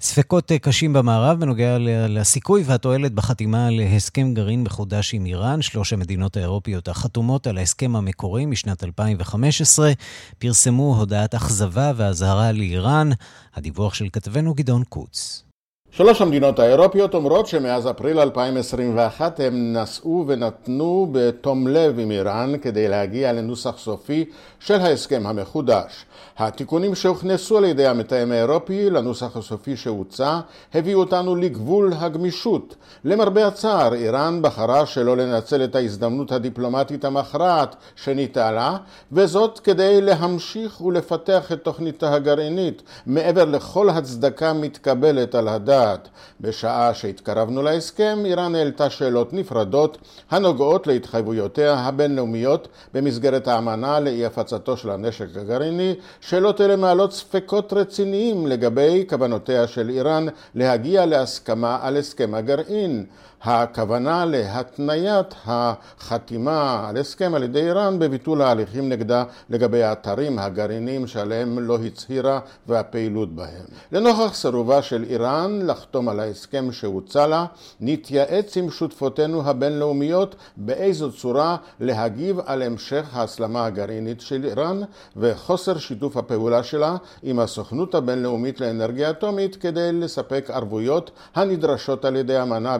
ספקות 0.00 0.52
קשים 0.52 0.92
במערב 0.92 1.40
בנוגע 1.40 1.76
לסיכוי 2.08 2.62
והתועלת 2.66 3.12
בחתימה 3.12 3.70
להסכם 3.70 4.34
גרעין 4.34 4.62
מחודש 4.62 5.14
עם 5.14 5.26
איראן. 5.26 5.62
שלוש 5.62 5.92
המדינות 5.92 6.36
האירופיות 6.36 6.88
החתומות 6.88 7.46
על 7.46 7.58
ההסכם 7.58 7.96
המקורי 7.96 8.46
משנת 8.46 8.84
2015 8.84 9.92
פרסמו 10.38 10.96
הודעת 10.96 11.34
אכזבה 11.34 11.92
ואזהרה 11.96 12.52
לאיראן. 12.52 13.10
הדיווח 13.54 13.94
של 13.94 14.08
כתבנו 14.12 14.54
גדעון 14.54 14.84
קוץ. 14.84 15.45
שלוש 15.90 16.22
המדינות 16.22 16.58
האירופיות 16.58 17.14
אומרות 17.14 17.46
שמאז 17.46 17.90
אפריל 17.90 18.18
2021 18.20 19.40
הם 19.40 19.76
נשאו 19.76 20.24
ונתנו 20.26 21.08
בתום 21.12 21.68
לב 21.68 21.98
עם 21.98 22.10
איראן 22.10 22.52
כדי 22.62 22.88
להגיע 22.88 23.32
לנוסח 23.32 23.78
סופי 23.78 24.24
של 24.66 24.80
ההסכם 24.80 25.22
המחודש. 25.26 26.04
התיקונים 26.38 26.94
שהוכנסו 26.94 27.58
על 27.58 27.64
ידי 27.64 27.86
המתאם 27.86 28.32
האירופי 28.32 28.90
לנוסח 28.90 29.36
הסופי 29.36 29.76
שהוצע 29.76 30.40
הביאו 30.74 31.00
אותנו 31.00 31.36
לגבול 31.36 31.92
הגמישות. 31.98 32.74
למרבה 33.04 33.46
הצער, 33.46 33.94
איראן 33.94 34.42
בחרה 34.42 34.86
שלא 34.86 35.16
לנצל 35.16 35.64
את 35.64 35.74
ההזדמנות 35.74 36.32
הדיפלומטית 36.32 37.04
המכרעת 37.04 37.76
שניתה 37.96 38.52
לה, 38.52 38.76
וזאת 39.12 39.58
כדי 39.58 40.00
להמשיך 40.00 40.80
ולפתח 40.80 41.52
את 41.52 41.62
תוכניתה 41.62 42.14
הגרעינית 42.14 42.82
מעבר 43.06 43.44
לכל 43.44 43.90
הצדקה 43.90 44.52
מתקבלת 44.52 45.34
על 45.34 45.48
הדעת. 45.48 46.08
בשעה 46.40 46.94
שהתקרבנו 46.94 47.62
להסכם, 47.62 48.18
איראן 48.24 48.54
העלתה 48.54 48.90
שאלות 48.90 49.32
נפרדות 49.32 49.98
הנוגעות 50.30 50.86
להתחייבויותיה 50.86 51.74
הבינלאומיות 51.74 52.68
במסגרת 52.94 53.48
האמנה 53.48 54.00
לאי 54.00 54.26
הפצתו 54.56 54.76
של 54.76 54.90
הנשק 54.90 55.36
הגרעיני 55.36 55.94
שאלות 56.20 56.60
אלה 56.60 56.76
מעלות 56.76 57.12
ספקות 57.12 57.72
רציניים 57.72 58.46
לגבי 58.46 59.04
כוונותיה 59.08 59.66
של 59.66 59.88
איראן 59.88 60.26
להגיע 60.54 61.06
להסכמה 61.06 61.78
על 61.82 61.96
הסכם 61.96 62.34
הגרעין. 62.34 63.06
הכוונה 63.42 64.24
להתניית 64.24 65.34
החתימה 65.46 66.88
על 66.88 66.96
הסכם 66.96 67.34
על 67.34 67.42
ידי 67.42 67.60
איראן 67.60 67.98
בביטול 67.98 68.42
ההליכים 68.42 68.88
נגדה 68.88 69.24
לגבי 69.50 69.82
האתרים 69.82 70.38
הגרעיניים 70.38 71.06
שעליהם 71.06 71.58
לא 71.58 71.78
הצהירה 71.86 72.40
והפעילות 72.66 73.34
בהם. 73.34 73.64
לנוכח 73.92 74.34
סירובה 74.34 74.82
של 74.82 75.04
איראן 75.08 75.66
לחתום 75.66 76.08
על 76.08 76.20
ההסכם 76.20 76.72
שהוצע 76.72 77.26
לה, 77.26 77.46
נתייעץ 77.80 78.56
עם 78.56 78.70
שותפותינו 78.70 79.42
הבינלאומיות 79.48 80.34
באיזו 80.56 81.12
צורה 81.12 81.56
להגיב 81.80 82.40
על 82.46 82.62
המשך 82.62 83.06
ההסלמה 83.12 83.66
הגרעינית 83.66 84.20
של 84.20 84.44
איראן 84.44 84.80
וחוסר 85.16 85.78
שיתוף 85.78 86.16
הפעולה 86.16 86.62
שלה 86.62 86.96
עם 87.22 87.38
הסוכנות 87.38 87.94
הבינלאומית 87.94 88.60
לאנרגיה 88.60 89.10
אטומית 89.10 89.56
כדי 89.56 89.92
לספק 89.92 90.50
ערבויות 90.50 91.10
הנדרשות 91.34 92.04
על 92.04 92.16
ידי 92.16 92.36
האמנה 92.36 92.74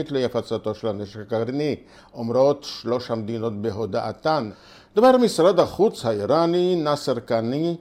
הבינלאומית 0.00 0.34
להפצתו 0.34 0.74
של 0.74 0.88
הנשק 0.88 1.20
הגרעיני, 1.20 1.76
אומרות 2.14 2.64
שלוש 2.64 3.10
המדינות 3.10 3.62
בהודעתן. 3.62 4.50
דובר 4.94 5.16
משרד 5.16 5.60
החוץ 5.60 6.06
האיראני 6.06 6.76
נאסר 6.76 7.18
קאני 7.18 7.76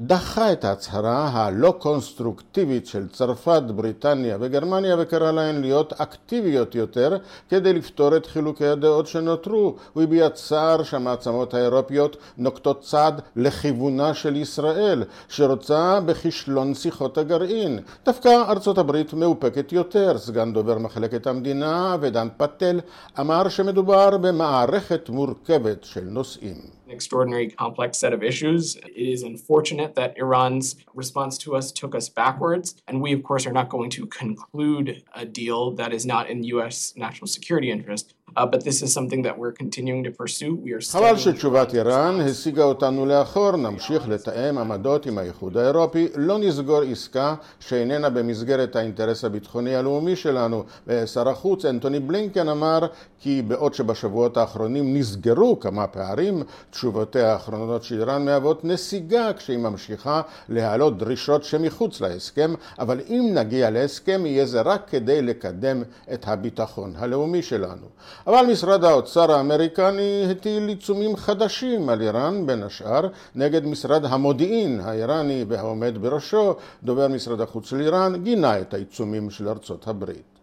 דחה 0.00 0.52
את 0.52 0.64
ההצהרה 0.64 1.28
הלא 1.28 1.74
קונסטרוקטיבית 1.78 2.86
של 2.86 3.08
צרפת, 3.08 3.62
בריטניה 3.66 4.36
וגרמניה 4.40 4.96
וקרא 4.98 5.32
להן 5.32 5.60
להיות 5.60 5.92
אקטיביות 5.92 6.74
יותר 6.74 7.16
כדי 7.48 7.72
לפתור 7.72 8.16
את 8.16 8.26
חילוקי 8.26 8.66
הדעות 8.66 9.06
שנותרו. 9.06 9.76
הוא 9.92 10.02
הביע 10.02 10.30
צער 10.30 10.82
שהמעצמות 10.82 11.54
האירופיות 11.54 12.16
נוקטות 12.38 12.80
צעד 12.80 13.20
לכיוונה 13.36 14.14
של 14.14 14.36
ישראל, 14.36 15.04
שרוצה 15.28 16.00
בכישלון 16.00 16.74
שיחות 16.74 17.18
הגרעין. 17.18 17.78
דווקא 18.06 18.28
ארצות 18.48 18.78
הברית 18.78 19.14
מאופקת 19.14 19.72
יותר. 19.72 20.18
סגן 20.18 20.52
דובר 20.52 20.78
מחלקת 20.78 21.26
המדינה 21.26 21.96
ודן 22.00 22.28
פטל 22.36 22.80
אמר 23.20 23.48
שמדובר 23.48 24.18
במערכת 24.18 25.08
מורכבת 25.08 25.84
של 25.84 26.04
נושאים. 26.04 26.77
An 26.88 26.94
extraordinary 26.94 27.50
complex 27.50 27.98
set 27.98 28.14
of 28.14 28.22
issues. 28.22 28.76
It 28.76 28.96
is 28.96 29.22
unfortunate 29.22 29.94
that 29.96 30.16
Iran's 30.16 30.76
response 30.94 31.36
to 31.38 31.54
us 31.54 31.70
took 31.70 31.94
us 31.94 32.08
backwards, 32.08 32.76
and 32.88 33.02
we, 33.02 33.12
of 33.12 33.22
course, 33.22 33.46
are 33.46 33.52
not 33.52 33.68
going 33.68 33.90
to 33.90 34.06
conclude 34.06 35.02
a 35.14 35.26
deal 35.26 35.72
that 35.72 35.92
is 35.92 36.06
not 36.06 36.30
in 36.30 36.44
U.S. 36.44 36.94
national 36.96 37.26
security 37.26 37.70
interest. 37.70 38.14
Uh, 38.36 38.46
but 38.46 38.64
this 38.64 38.82
is 38.82 38.92
something 38.92 39.22
that 39.22 39.36
we're 39.38 39.52
continuing 39.52 40.04
to 40.04 40.10
pursue. 40.10 40.54
We 40.64 40.72
are 40.72 40.80
חבל 40.92 41.16
שתשובת 41.16 41.74
איראן 41.74 42.20
השיגה 42.20 42.64
אותנו 42.64 43.06
לאחור, 43.06 43.56
נמשיך 43.56 44.08
לתאם 44.08 44.58
עמדות 44.58 45.06
עם 45.06 45.18
האיחוד 45.18 45.56
האירופי, 45.56 46.08
לא 46.16 46.38
נסגור 46.38 46.82
עסקה 46.82 47.34
שאיננה 47.60 48.10
במסגרת 48.10 48.76
האינטרס 48.76 49.24
הביטחוני 49.24 49.76
הלאומי 49.76 50.16
שלנו. 50.16 50.64
שר 51.06 51.28
החוץ 51.28 51.64
אנטוני 51.64 52.00
בלינקן 52.00 52.48
אמר 52.48 52.86
כי 53.20 53.42
בעוד 53.42 53.74
שבשבועות 53.74 54.36
האחרונים 54.36 54.96
נסגרו 54.96 55.60
כמה 55.60 55.86
פערים, 55.86 56.42
תשובותיה 56.70 57.32
האחרונות 57.32 57.82
של 57.82 58.00
איראן 58.00 58.24
מהוות 58.24 58.64
נסיגה 58.64 59.32
כשהיא 59.32 59.58
ממשיכה 59.58 60.20
להעלות 60.48 60.98
דרישות 60.98 61.44
שמחוץ 61.44 62.00
להסכם, 62.00 62.54
אבל 62.78 63.00
אם 63.08 63.30
נגיע 63.34 63.70
להסכם 63.70 64.26
יהיה 64.26 64.46
זה 64.46 64.60
רק 64.60 64.88
כדי 64.90 65.22
לקדם 65.22 65.82
את 66.12 66.28
הביטחון 66.28 66.92
הלאומי 66.96 67.42
שלנו. 67.42 67.86
אבל 68.26 68.46
משרד 68.46 68.84
האוצר 68.84 69.32
האמריקני 69.32 70.26
הטיל 70.30 70.68
עיצומים 70.68 71.16
חדשים 71.16 71.88
על 71.88 72.00
איראן, 72.00 72.46
בין 72.46 72.62
השאר 72.62 73.08
נגד 73.34 73.66
משרד 73.66 74.04
המודיעין 74.04 74.80
האיראני 74.80 75.44
והעומד 75.48 75.98
בראשו, 76.00 76.54
דובר 76.82 77.08
משרד 77.08 77.40
החוץ 77.40 77.70
של 77.70 77.80
איראן, 77.80 78.22
גינה 78.22 78.60
את 78.60 78.74
העיצומים 78.74 79.30
של 79.30 79.48
ארצות 79.48 79.88
הברית. 79.88 80.37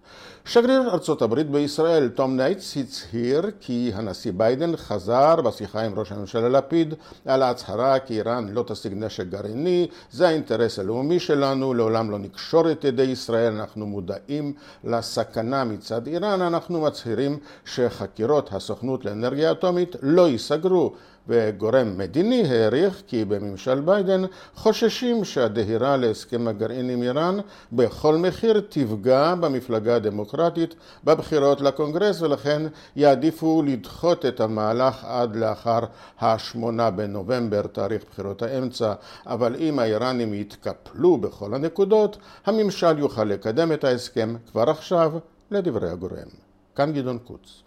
שגריר 0.47 0.89
ארצות 0.93 1.21
הברית 1.21 1.49
בישראל, 1.49 2.09
תום 2.09 2.37
ניידס, 2.37 2.77
הצהיר 2.77 3.41
כי 3.59 3.91
הנשיא 3.95 4.31
ביידן 4.35 4.75
חזר 4.75 5.35
בשיחה 5.35 5.81
עם 5.81 5.99
ראש 5.99 6.11
הממשלה 6.11 6.49
לפיד 6.49 6.93
על 7.25 7.43
ההצהרה 7.43 7.99
כי 7.99 8.17
איראן 8.17 8.49
לא 8.49 8.63
תשיג 8.67 8.93
נשק 8.95 9.25
גרעיני, 9.27 9.87
זה 10.11 10.27
האינטרס 10.27 10.79
הלאומי 10.79 11.19
שלנו, 11.19 11.73
לעולם 11.73 12.11
לא 12.11 12.19
נקשור 12.19 12.71
את 12.71 12.83
ידי 12.83 13.03
ישראל, 13.03 13.53
אנחנו 13.53 13.85
מודעים 13.85 14.53
לסכנה 14.83 15.63
מצד 15.63 16.07
איראן, 16.07 16.41
אנחנו 16.41 16.81
מצהירים 16.81 17.37
שחקירות 17.65 18.53
הסוכנות 18.53 19.05
לאנרגיה 19.05 19.51
אטומית 19.51 19.95
לא 20.01 20.27
ייסגרו. 20.27 20.93
וגורם 21.27 21.97
מדיני 21.97 22.43
העריך 22.47 23.01
כי 23.07 23.25
בממשל 23.25 23.79
ביידן 23.79 24.21
חוששים 24.55 25.23
שהדהירה 25.23 25.97
להסכם 25.97 26.47
הגרעין 26.47 26.89
עם 26.89 27.03
איראן 27.03 27.37
בכל 27.71 28.15
מחיר 28.15 28.61
תפגע 28.69 29.35
במפלגה 29.35 29.95
הדמוקרטית 29.95 30.75
בבחירות 31.03 31.61
לקונגרס 31.61 32.21
ולכן 32.21 32.61
יעדיפו 32.95 33.63
לדחות 33.65 34.25
את 34.25 34.39
המהלך 34.39 35.05
עד 35.05 35.35
לאחר 35.35 35.79
השמונה 36.19 36.91
בנובמבר, 36.91 37.61
תאריך 37.61 38.03
בחירות 38.11 38.41
האמצע, 38.41 38.93
אבל 39.25 39.55
אם 39.59 39.79
האיראנים 39.79 40.33
יתקפלו 40.33 41.17
בכל 41.17 41.53
הנקודות, 41.53 42.17
הממשל 42.45 42.99
יוכל 42.99 43.23
לקדם 43.23 43.71
את 43.71 43.83
ההסכם 43.83 44.35
כבר 44.51 44.69
עכשיו, 44.69 45.11
לדברי 45.51 45.89
הגורם. 45.89 46.29
כאן 46.75 46.93
גדעון 46.93 47.17
קוץ. 47.17 47.64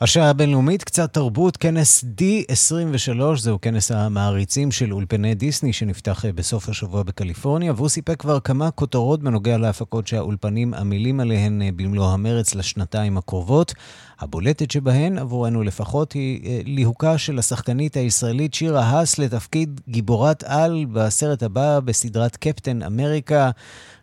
השעה 0.00 0.30
הבינלאומית, 0.30 0.84
קצת 0.84 1.12
תרבות, 1.12 1.56
כנס 1.56 2.04
D23, 2.04 3.20
זהו 3.36 3.60
כנס 3.60 3.90
המעריצים 3.90 4.72
של 4.72 4.92
אולפני 4.92 5.34
דיסני 5.34 5.72
שנפתח 5.72 6.24
בסוף 6.34 6.68
השבוע 6.68 7.02
בקליפורניה, 7.02 7.72
והוא 7.76 7.88
סיפק 7.88 8.20
כבר 8.20 8.40
כמה 8.40 8.70
כותרות 8.70 9.22
בנוגע 9.22 9.58
להפקות 9.58 10.06
שהאולפנים 10.06 10.74
עמלים 10.74 11.20
עליהן 11.20 11.62
במלוא 11.76 12.06
המרץ 12.06 12.54
לשנתיים 12.54 13.18
הקרובות. 13.18 13.74
הבולטת 14.20 14.70
שבהן, 14.70 15.18
עבורנו 15.18 15.62
לפחות, 15.62 16.12
היא 16.12 16.40
אה, 16.46 16.60
ליהוקה 16.64 17.18
של 17.18 17.38
השחקנית 17.38 17.96
הישראלית 17.96 18.54
שירה 18.54 18.84
האס 18.84 19.18
לתפקיד 19.18 19.80
גיבורת 19.88 20.44
על 20.46 20.86
בסרט 20.92 21.42
הבא 21.42 21.80
בסדרת 21.80 22.36
קפטן 22.36 22.82
אמריקה. 22.82 23.50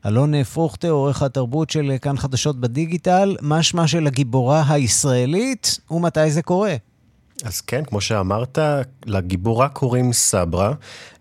אלון 0.06 0.44
פרוכטר, 0.44 0.90
עורך 0.90 1.22
התרבות 1.22 1.70
של 1.70 1.92
כאן 2.02 2.18
חדשות 2.18 2.60
בדיגיטל, 2.60 3.36
מה 3.42 3.64
שמה 3.64 3.88
של 3.88 4.08
הגיבורה 4.08 4.64
הישראלית 4.68 5.80
ומתי 5.92 6.32
זה 6.32 6.42
קורה? 6.42 6.76
אז 7.44 7.62
כן, 7.62 7.84
כמו 7.86 8.02
שאמרת, 8.02 8.60
לגיבורה 9.06 9.70
קוראים 9.70 10.14
סברה, 10.14 10.74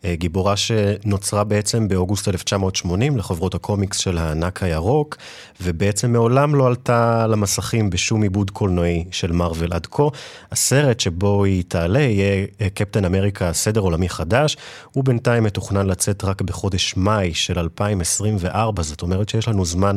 אה, 0.04 0.14
גיבורה 0.14 0.56
שנוצרה 0.56 1.44
בעצם 1.44 1.88
באוגוסט 1.88 2.28
1980 2.28 3.16
לחוברות 3.16 3.54
הקומיקס 3.54 3.98
של 3.98 4.18
הענק 4.18 4.62
הירוק, 4.62 5.16
ובעצם 5.60 6.12
מעולם 6.12 6.54
לא 6.54 6.66
עלתה 6.66 7.26
למסכים 7.26 7.90
בשום 7.90 8.22
עיבוד 8.22 8.50
קולנועי 8.50 9.04
של 9.10 9.32
מארוול 9.32 9.72
עד 9.72 9.86
כה. 9.86 10.02
הסרט 10.52 11.00
שבו 11.00 11.44
היא 11.44 11.64
תעלה 11.68 12.00
יהיה 12.00 12.46
אה, 12.60 12.70
קפטן 12.70 13.04
אמריקה 13.04 13.52
סדר 13.52 13.80
עולמי 13.80 14.08
חדש, 14.08 14.56
הוא 14.92 15.04
בינתיים 15.04 15.44
מתוכנן 15.44 15.86
לצאת 15.86 16.24
רק 16.24 16.42
בחודש 16.42 16.96
מאי 16.96 17.34
של 17.34 17.58
2024, 17.58 18.82
זאת 18.82 19.02
אומרת 19.02 19.28
שיש 19.28 19.48
לנו 19.48 19.64
זמן 19.64 19.96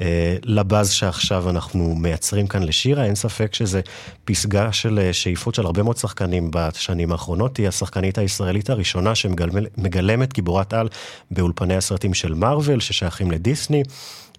אה, 0.00 0.36
לבאז 0.44 0.90
שעכשיו 0.90 1.50
אנחנו 1.50 1.94
מייצרים 1.94 2.46
כאן 2.46 2.62
לשירה, 2.62 3.04
אין 3.04 3.14
ספק 3.14 3.54
שזה 3.54 3.80
פסגה 4.24 4.72
של 4.72 4.98
אה, 4.98 5.12
שאיפות 5.12 5.54
של 5.54 5.63
הרבה 5.64 5.82
מאוד 5.82 5.96
שחקנים 5.96 6.50
בשנים 6.52 7.12
האחרונות, 7.12 7.56
היא 7.56 7.68
השחקנית 7.68 8.18
הישראלית 8.18 8.70
הראשונה 8.70 9.14
שמגלמת 9.14 10.32
גיבורת 10.32 10.72
על 10.72 10.88
באולפני 11.30 11.76
הסרטים 11.76 12.14
של 12.14 12.34
מארוול 12.34 12.80
ששייכים 12.80 13.30
לדיסני. 13.30 13.82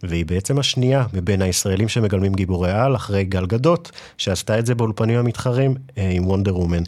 והיא 0.03 0.26
בעצם 0.26 0.59
השנייה 0.59 1.05
מבין 1.13 1.41
הישראלים 1.41 1.88
שמגלמים 1.88 2.34
גיבורי 2.34 2.71
על, 2.71 2.95
אחרי 2.95 3.23
גל 3.23 3.45
גדות, 3.45 3.91
שעשתה 4.17 4.59
את 4.59 4.65
זה 4.65 4.76
באולפנים 4.76 5.19
המתחרים 5.19 5.76
אה, 5.97 6.09
עם 6.09 6.28
וונדר 6.28 6.57
וומן. 6.57 6.84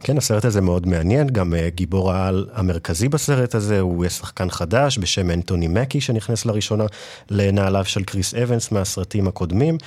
כן, 0.00 0.18
הסרט 0.18 0.44
הזה 0.44 0.60
מאוד 0.60 0.86
מעניין, 0.86 1.26
גם 1.26 1.54
uh, 1.54 1.74
גיבור 1.74 2.12
העל 2.12 2.46
המרכזי 2.52 3.08
בסרט 3.08 3.54
הזה 3.54 3.80
הוא 3.80 4.08
שחקן 4.08 4.50
חדש 4.50 4.98
בשם 4.98 5.30
אנטוני 5.30 5.68
מקי, 5.68 6.00
שנכנס 6.00 6.46
לראשונה 6.46 6.84
לנעליו 7.30 7.84
של 7.84 8.04
קריס 8.04 8.34
אבנס 8.34 8.72
מהסרטים 8.72 9.28
הקודמים, 9.28 9.78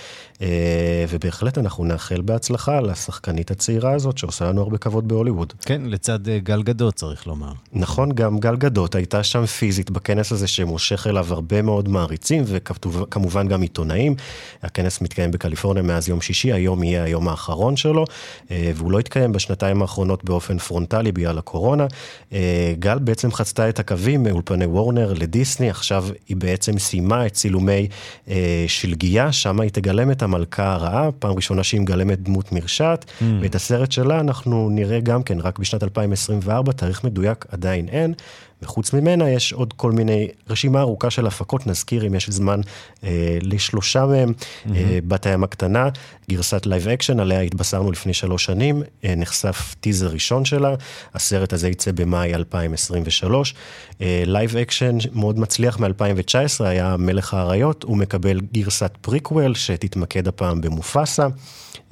ובהחלט 1.09 1.57
אנחנו 1.57 1.85
נאחל 1.85 2.21
בהצלחה 2.21 2.81
לשחקנית 2.81 3.51
הצעירה 3.51 3.93
הזאת, 3.93 4.17
שעושה 4.17 4.45
לנו 4.45 4.61
הרבה 4.61 4.77
כבוד 4.77 5.07
בהוליווד. 5.07 5.53
כן, 5.65 5.81
לצד 5.85 6.27
uh, 6.27 6.29
גל 6.43 6.63
גדות 6.63 6.93
צריך 6.93 7.27
לומר. 7.27 7.51
נכון, 7.73 8.11
גם 8.11 8.39
גל 8.39 8.55
גדות 8.55 8.95
הייתה 8.95 9.23
שם 9.23 9.45
פיזית 9.45 9.89
בכנס 9.89 10.31
הזה, 10.31 10.47
שמושך 10.47 11.07
אליו 11.07 11.33
הרבה 11.33 11.61
מאוד 11.61 11.89
מעריצים, 11.89 12.43
וכמובן 12.47 13.47
גם 13.47 13.61
עיתונאים. 13.61 14.15
הכנס 14.63 15.01
מתקיים 15.01 15.31
בקליפורניה 15.31 15.83
מאז 15.83 16.09
יום 16.09 16.21
שישי, 16.21 16.53
היום 16.53 16.83
יהיה 16.83 17.03
היום 17.03 17.27
האחרון 17.27 17.77
שלו, 17.77 18.03
uh, 18.03 18.51
והוא 18.75 18.91
לא 18.91 18.99
התקיים 18.99 19.31
בשנתיים 19.31 19.81
האחרונות. 19.81 20.21
באופן 20.23 20.57
פרונטלי 20.57 21.11
בגלל 21.11 21.37
הקורונה. 21.37 21.87
אה, 22.33 22.73
גל 22.79 22.99
בעצם 22.99 23.31
חצתה 23.31 23.69
את 23.69 23.79
הקווים 23.79 24.23
מאולפני 24.23 24.65
וורנר 24.65 25.13
לדיסני, 25.13 25.69
עכשיו 25.69 26.05
היא 26.27 26.37
בעצם 26.37 26.79
סיימה 26.79 27.25
את 27.25 27.33
צילומי 27.33 27.87
אה, 28.29 28.65
שלגיה, 28.67 29.31
שם 29.31 29.59
היא 29.59 29.71
תגלם 29.71 30.11
את 30.11 30.23
המלכה 30.33 30.73
הרעה, 30.73 31.11
פעם 31.11 31.35
ראשונה 31.35 31.63
שהיא 31.63 31.81
מגלמת 31.81 32.19
דמות 32.19 32.51
מרשעת, 32.51 33.05
mm. 33.05 33.23
ואת 33.41 33.55
הסרט 33.55 33.91
שלה 33.91 34.19
אנחנו 34.19 34.69
נראה 34.69 34.99
גם 34.99 35.23
כן 35.23 35.39
רק 35.39 35.59
בשנת 35.59 35.83
2024, 35.83 36.71
תאריך 36.71 37.03
מדויק 37.03 37.45
עדיין 37.49 37.87
אין. 37.89 38.13
וחוץ 38.61 38.93
ממנה 38.93 39.29
יש 39.29 39.53
עוד 39.53 39.73
כל 39.73 39.91
מיני, 39.91 40.27
רשימה 40.49 40.81
ארוכה 40.81 41.09
של 41.09 41.27
הפקות, 41.27 41.67
נזכיר 41.67 42.07
אם 42.07 42.15
יש 42.15 42.29
זמן 42.29 42.61
אה, 43.03 43.37
לשלושה 43.41 44.05
מהם, 44.05 44.31
mm-hmm. 44.31 44.69
אה, 44.75 44.99
בת 45.07 45.25
הים 45.25 45.43
הקטנה, 45.43 45.89
גרסת 46.29 46.65
live 46.65 46.87
action, 46.87 47.19
עליה 47.19 47.41
התבשרנו 47.41 47.91
לפני 47.91 48.13
שלוש 48.13 48.45
שנים, 48.45 48.83
אה, 49.05 49.15
נחשף 49.15 49.75
טיזר 49.79 50.07
ראשון 50.07 50.45
שלה, 50.45 50.75
הסרט 51.13 51.53
הזה 51.53 51.69
יצא 51.69 51.91
במאי 51.91 52.35
2023. 52.35 53.55
אה, 54.01 54.23
live 54.25 54.57
action 54.57 54.97
מאוד 55.13 55.39
מצליח 55.39 55.79
מ-2019, 55.79 56.63
היה 56.65 56.97
מלך 56.97 57.33
האריות, 57.33 57.83
הוא 57.83 57.97
מקבל 57.97 58.41
גרסת 58.53 58.91
פריקוול 59.01 59.55
שתתמקד 59.55 60.27
הפעם 60.27 60.61
במופסה. 60.61 61.27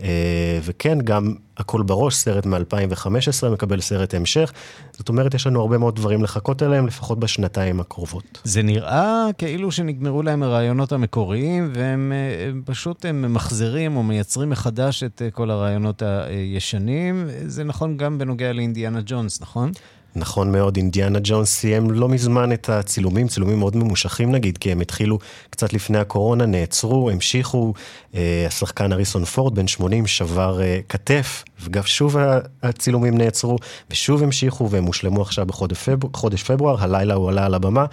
אה, 0.01 0.59
וכן, 0.63 0.99
גם 1.03 1.33
הכל 1.57 1.81
בראש, 1.81 2.15
סרט 2.15 2.45
מ-2015 2.45 3.49
מקבל 3.51 3.81
סרט 3.81 4.13
המשך. 4.13 4.51
זאת 4.91 5.09
אומרת, 5.09 5.33
יש 5.33 5.47
לנו 5.47 5.61
הרבה 5.61 5.77
מאוד 5.77 5.95
דברים 5.95 6.23
לחכות 6.23 6.63
אליהם, 6.63 6.87
לפחות 6.87 7.19
בשנתיים 7.19 7.79
הקרובות. 7.79 8.41
זה 8.43 8.61
נראה 8.61 9.27
כאילו 9.37 9.71
שנגמרו 9.71 10.23
להם 10.23 10.43
הרעיונות 10.43 10.91
המקוריים, 10.91 11.71
והם 11.73 12.11
אה, 12.15 12.51
פשוט 12.65 13.05
הם 13.05 13.21
ממחזרים 13.21 13.97
או 13.97 14.03
מייצרים 14.03 14.49
מחדש 14.49 15.03
את 15.03 15.21
אה, 15.25 15.31
כל 15.31 15.51
הרעיונות 15.51 16.01
הישנים. 16.01 17.27
זה 17.45 17.63
נכון 17.63 17.97
גם 17.97 18.17
בנוגע 18.17 18.53
לאינדיאנה 18.53 18.99
ג'ונס, 19.05 19.41
נכון? 19.41 19.71
נכון 20.15 20.51
מאוד, 20.51 20.77
אינדיאנה 20.77 21.19
ג'ונס 21.23 21.49
סיים 21.49 21.91
לא 21.91 22.09
מזמן 22.09 22.53
את 22.53 22.69
הצילומים, 22.69 23.27
צילומים 23.27 23.59
מאוד 23.59 23.75
ממושכים 23.75 24.31
נגיד, 24.31 24.57
כי 24.57 24.71
הם 24.71 24.81
התחילו 24.81 25.19
קצת 25.49 25.73
לפני 25.73 25.97
הקורונה, 25.97 26.45
נעצרו, 26.45 27.09
המשיכו, 27.09 27.73
אה, 28.15 28.45
השחקן 28.47 28.93
אריסון 28.93 29.25
פורד, 29.25 29.55
בן 29.55 29.67
80, 29.67 30.07
שבר 30.07 30.61
אה, 30.61 30.79
כתף, 30.89 31.43
וגם 31.61 31.83
שוב 31.83 32.15
הצילומים 32.63 33.17
נעצרו, 33.17 33.57
ושוב 33.91 34.23
המשיכו, 34.23 34.69
והם 34.69 34.83
הושלמו 34.83 35.21
עכשיו 35.21 35.45
בחודש 35.45 35.89
פברואר, 35.89 36.43
פברואר, 36.45 36.83
הלילה 36.83 37.13
הוא 37.13 37.29
עלה 37.29 37.45
על 37.45 37.53
הבמה, 37.53 37.85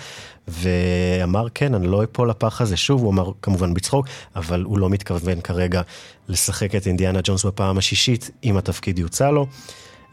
ואמר, 0.48 1.46
כן, 1.54 1.74
אני 1.74 1.86
לא 1.86 2.04
אפול 2.04 2.30
לפח 2.30 2.60
הזה 2.60 2.76
שוב, 2.76 3.02
הוא 3.02 3.10
אמר 3.10 3.30
כמובן 3.42 3.74
בצחוק, 3.74 4.06
אבל 4.36 4.62
הוא 4.62 4.78
לא 4.78 4.90
מתכוון 4.90 5.40
כרגע 5.40 5.82
לשחק 6.28 6.74
את 6.74 6.86
אינדיאנה 6.86 7.20
ג'ונס 7.24 7.44
בפעם 7.44 7.78
השישית, 7.78 8.30
אם 8.44 8.56
התפקיד 8.56 8.98
יוצא 8.98 9.30
לו. 9.30 9.46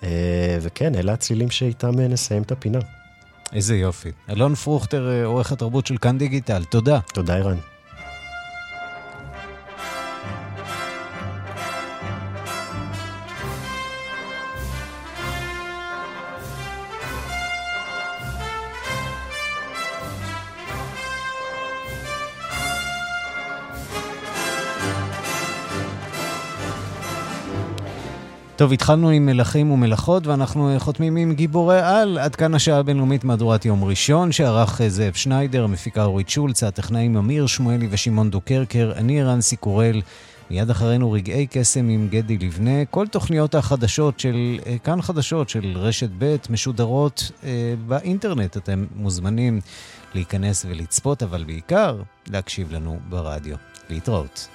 אה, 0.03 0.57
וכן, 0.61 0.95
אלה 0.95 1.13
הצלילים 1.13 1.49
שאיתם 1.49 1.99
אה, 1.99 2.07
נסיים 2.07 2.41
את 2.41 2.51
הפינה. 2.51 2.79
איזה 3.53 3.75
יופי. 3.75 4.11
אלון 4.29 4.55
פרוכטר, 4.55 5.09
אה, 5.09 5.25
עורך 5.25 5.51
התרבות 5.51 5.87
של 5.87 5.97
כאן 5.97 6.17
דיגיטל, 6.17 6.63
תודה. 6.63 6.99
תודה, 7.13 7.35
ערן. 7.35 7.72
טוב, 28.63 28.73
התחלנו 28.73 29.09
עם 29.09 29.25
מלכים 29.25 29.71
ומלאכות, 29.71 30.27
ואנחנו 30.27 30.75
חותמים 30.79 31.15
עם 31.15 31.33
גיבורי 31.33 31.79
על. 31.81 32.17
עד 32.17 32.35
כאן 32.35 32.55
השעה 32.55 32.79
הבינלאומית 32.79 33.23
מהדורת 33.23 33.65
יום 33.65 33.83
ראשון, 33.83 34.31
שערך 34.31 34.81
זאב 34.87 35.13
שניידר, 35.13 35.63
המפיקה 35.63 36.03
אורית 36.03 36.29
שולץ, 36.29 36.63
הטכנאים 36.63 37.17
אמיר 37.17 37.47
שמואלי 37.47 37.87
ושמעון 37.91 38.29
דוקרקר, 38.29 38.91
אני 38.95 39.23
רנסי 39.23 39.55
קורל. 39.55 40.01
מיד 40.51 40.69
אחרינו 40.69 41.11
רגעי 41.11 41.47
קסם 41.47 41.89
עם 41.89 42.07
גדי 42.11 42.37
לבנה. 42.37 42.85
כל 42.85 43.07
תוכניות 43.07 43.55
החדשות 43.55 44.19
של, 44.19 44.59
אה, 44.65 44.77
כאן 44.77 45.01
חדשות 45.01 45.49
של 45.49 45.73
רשת 45.75 46.09
ב' 46.17 46.35
משודרות 46.49 47.31
אה, 47.43 47.73
באינטרנט. 47.87 48.57
אתם 48.57 48.85
מוזמנים 48.95 49.59
להיכנס 50.13 50.65
ולצפות, 50.69 51.23
אבל 51.23 51.43
בעיקר 51.43 52.01
להקשיב 52.29 52.73
לנו 52.73 52.99
ברדיו. 53.09 53.55
להתראות. 53.89 54.47